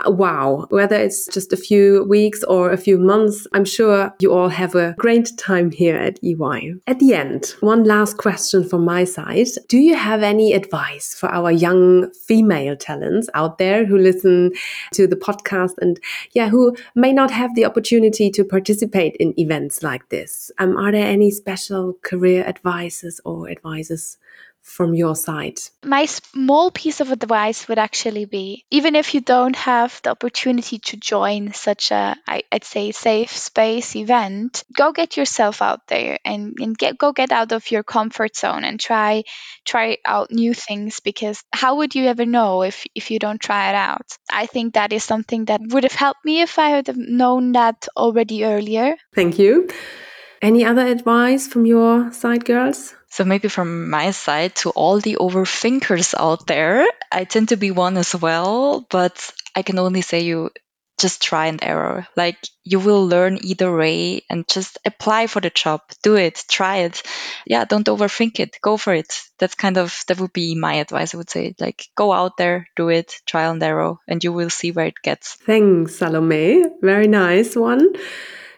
wow, 0.05 0.67
whether 0.69 0.95
it's 0.95 1.27
just 1.27 1.53
a 1.53 1.57
few 1.57 2.05
weeks 2.05 2.43
or 2.43 2.71
a 2.71 2.77
few 2.77 2.97
months, 2.97 3.47
I'm 3.53 3.65
sure 3.65 4.13
you 4.19 4.33
all 4.33 4.49
have 4.49 4.75
a 4.75 4.95
great 4.97 5.31
time 5.37 5.71
here 5.71 5.97
at 5.97 6.19
EY. 6.23 6.75
At 6.87 6.99
the 6.99 7.13
end, 7.13 7.55
one 7.59 7.83
last 7.83 8.17
question 8.17 8.67
from 8.67 8.85
my 8.85 9.03
side. 9.03 9.47
Do 9.67 9.77
you 9.77 9.95
have 9.95 10.23
any 10.23 10.53
advice 10.53 11.13
for 11.13 11.29
our 11.29 11.51
young 11.51 12.11
female 12.11 12.75
talents 12.75 13.29
out 13.33 13.57
there 13.57 13.85
who 13.85 13.97
listen 13.97 14.51
to 14.93 15.07
the 15.07 15.15
podcast 15.15 15.73
and 15.81 15.99
yeah, 16.33 16.49
who 16.49 16.75
may 16.95 17.13
not 17.13 17.31
have 17.31 17.55
the 17.55 17.65
opportunity 17.65 18.29
to 18.31 18.43
participate 18.43 19.15
in 19.17 19.39
events 19.39 19.83
like 19.83 20.09
this? 20.09 20.51
Um, 20.57 20.77
are 20.77 20.91
there 20.91 21.07
any 21.07 21.31
special 21.31 21.97
career 22.01 22.43
advices 22.45 23.21
or 23.25 23.49
advices 23.49 24.17
from 24.61 24.93
your 24.93 25.15
side? 25.15 25.59
My 25.83 26.05
small 26.05 26.71
piece 26.71 27.01
of 27.01 27.11
advice 27.11 27.67
would 27.67 27.79
actually 27.79 28.25
be 28.25 28.65
even 28.69 28.95
if 28.95 29.13
you 29.13 29.21
don't 29.21 29.55
have 29.55 29.99
the 30.03 30.11
opportunity 30.11 30.79
to 30.79 30.97
join 30.97 31.53
such 31.53 31.91
a, 31.91 32.15
I'd 32.27 32.63
say, 32.63 32.91
safe 32.91 33.35
space 33.35 33.95
event, 33.95 34.63
go 34.75 34.91
get 34.91 35.17
yourself 35.17 35.61
out 35.61 35.87
there 35.87 36.19
and, 36.23 36.55
and 36.59 36.77
get 36.77 36.97
go 36.97 37.11
get 37.11 37.31
out 37.31 37.51
of 37.51 37.71
your 37.71 37.83
comfort 37.83 38.35
zone 38.35 38.63
and 38.63 38.79
try 38.79 39.23
try 39.65 39.97
out 40.05 40.31
new 40.31 40.53
things 40.53 40.99
because 40.99 41.43
how 41.51 41.77
would 41.77 41.95
you 41.95 42.05
ever 42.05 42.25
know 42.25 42.63
if, 42.63 42.85
if 42.95 43.11
you 43.11 43.19
don't 43.19 43.41
try 43.41 43.69
it 43.69 43.75
out? 43.75 44.17
I 44.31 44.45
think 44.45 44.73
that 44.73 44.93
is 44.93 45.03
something 45.03 45.45
that 45.45 45.61
would 45.61 45.83
have 45.83 45.93
helped 45.93 46.25
me 46.25 46.41
if 46.41 46.59
I 46.59 46.69
had 46.69 46.95
known 46.95 47.53
that 47.53 47.87
already 47.95 48.45
earlier. 48.45 48.95
Thank 49.13 49.39
you. 49.39 49.69
Any 50.41 50.63
other 50.63 50.85
advice 50.85 51.47
from 51.47 51.65
your 51.65 52.13
side, 52.13 52.45
girls? 52.45 52.95
So 53.09 53.25
maybe 53.25 53.47
from 53.47 53.89
my 53.89 54.11
side 54.11 54.55
to 54.57 54.69
all 54.69 54.99
the 54.99 55.17
overthinkers 55.19 56.13
out 56.17 56.47
there, 56.47 56.87
I 57.11 57.23
tend 57.23 57.49
to 57.49 57.57
be 57.57 57.71
one 57.71 57.97
as 57.97 58.15
well, 58.15 58.85
but 58.89 59.31
I 59.55 59.63
can 59.63 59.79
only 59.79 60.01
say 60.01 60.21
you 60.21 60.51
just 60.99 61.21
try 61.21 61.47
and 61.47 61.63
error. 61.63 62.07
Like 62.15 62.37
you 62.63 62.79
will 62.79 63.07
learn 63.07 63.39
either 63.41 63.75
way 63.75 64.21
and 64.29 64.47
just 64.47 64.77
apply 64.85 65.27
for 65.27 65.39
the 65.39 65.49
job. 65.49 65.81
Do 66.03 66.15
it, 66.15 66.43
try 66.49 66.77
it. 66.77 67.01
Yeah, 67.47 67.65
don't 67.65 67.87
overthink 67.87 68.39
it. 68.39 68.57
Go 68.61 68.77
for 68.77 68.93
it. 68.93 69.21
That's 69.39 69.55
kind 69.55 69.77
of 69.77 70.03
that 70.07 70.19
would 70.19 70.33
be 70.33 70.55
my 70.55 70.75
advice. 70.75 71.13
I 71.13 71.17
would 71.17 71.29
say 71.29 71.55
like 71.59 71.85
go 71.95 72.11
out 72.11 72.37
there, 72.37 72.67
do 72.75 72.89
it, 72.89 73.15
trial 73.25 73.53
and 73.53 73.63
error, 73.63 73.95
and 74.07 74.23
you 74.23 74.33
will 74.33 74.49
see 74.49 74.71
where 74.71 74.87
it 74.87 75.01
gets. 75.01 75.35
Thanks, 75.45 75.95
Salome. 75.95 76.63
Very 76.81 77.07
nice 77.07 77.55
one. 77.55 77.95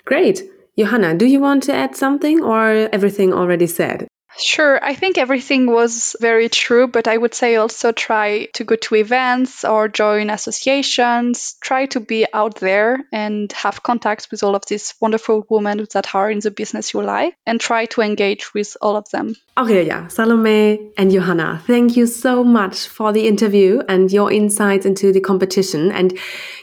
Great. 0.04 0.42
Johanna, 0.78 1.16
do 1.16 1.26
you 1.26 1.40
want 1.40 1.64
to 1.64 1.74
add 1.74 1.96
something 1.96 2.42
or 2.42 2.90
everything 2.92 3.34
already 3.34 3.68
said? 3.68 4.08
Sure, 4.38 4.84
I 4.84 4.96
think 4.96 5.18
everything 5.18 5.68
was 5.68 6.16
very 6.20 6.50
true, 6.50 6.88
but 6.88 7.08
I 7.08 7.18
would 7.18 7.34
say 7.34 7.58
also 7.58 7.92
try 7.92 8.46
to 8.54 8.64
go 8.64 8.76
to 8.76 8.96
events 8.96 9.66
or 9.66 9.88
join 9.88 10.30
associations, 10.30 11.56
try 11.62 11.86
to 11.88 12.00
be 12.00 12.26
out 12.34 12.56
there 12.56 13.00
and 13.12 13.52
have 13.54 13.84
contacts 13.84 14.32
with 14.32 14.44
all 14.44 14.56
of 14.56 14.66
these 14.66 14.94
wonderful 15.02 15.46
women 15.50 15.86
that 15.94 16.16
are 16.16 16.32
in 16.32 16.40
the 16.40 16.52
business 16.52 16.94
you 16.94 17.02
like 17.02 17.36
and 17.46 17.60
try 17.60 17.86
to 17.86 18.02
engage 18.02 18.54
with 18.54 18.78
all 18.82 18.96
of 18.96 19.10
them. 19.12 19.36
Aurelia, 19.58 20.08
Salome, 20.10 20.92
and 20.98 21.12
Johanna, 21.12 21.62
thank 21.68 21.98
you 21.98 22.08
so 22.08 22.44
much 22.44 22.88
for 22.88 23.12
the 23.12 23.28
interview 23.28 23.82
and 23.90 24.12
your 24.12 24.32
insights 24.32 24.86
into 24.86 25.12
the 25.12 25.20
competition 25.20 25.92
and 25.92 26.18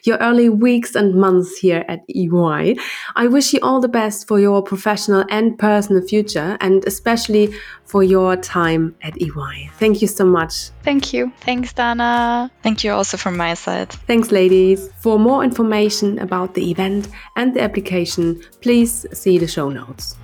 your 0.05 0.17
early 0.19 0.49
weeks 0.49 0.95
and 0.95 1.15
months 1.15 1.59
here 1.59 1.85
at 1.87 2.01
EY. 2.09 2.77
I 3.15 3.27
wish 3.27 3.53
you 3.53 3.61
all 3.63 3.81
the 3.81 3.89
best 3.89 4.27
for 4.27 4.41
your 4.41 4.63
professional 4.63 5.25
and 5.29 5.59
personal 5.59 6.03
future 6.03 6.57
and 6.61 6.85
especially 6.87 7.55
for 7.85 8.03
your 8.03 8.37
time 8.37 8.95
at 9.03 9.21
EY. 9.21 9.71
Thank 9.79 10.03
you 10.03 10.09
so 10.09 10.25
much. 10.25 10.71
Thank 10.83 11.13
you. 11.13 11.33
Thanks, 11.41 11.73
Dana. 11.73 12.51
Thank 12.63 12.85
you 12.85 12.93
also 12.93 13.17
from 13.17 13.37
my 13.37 13.55
side. 13.55 13.91
Thanks, 14.07 14.31
ladies. 14.31 14.91
For 15.01 15.19
more 15.19 15.43
information 15.45 16.19
about 16.19 16.55
the 16.55 16.71
event 16.71 17.09
and 17.37 17.55
the 17.55 17.63
application, 17.63 18.43
please 18.61 19.07
see 19.13 19.39
the 19.39 19.47
show 19.47 19.71
notes. 19.71 20.17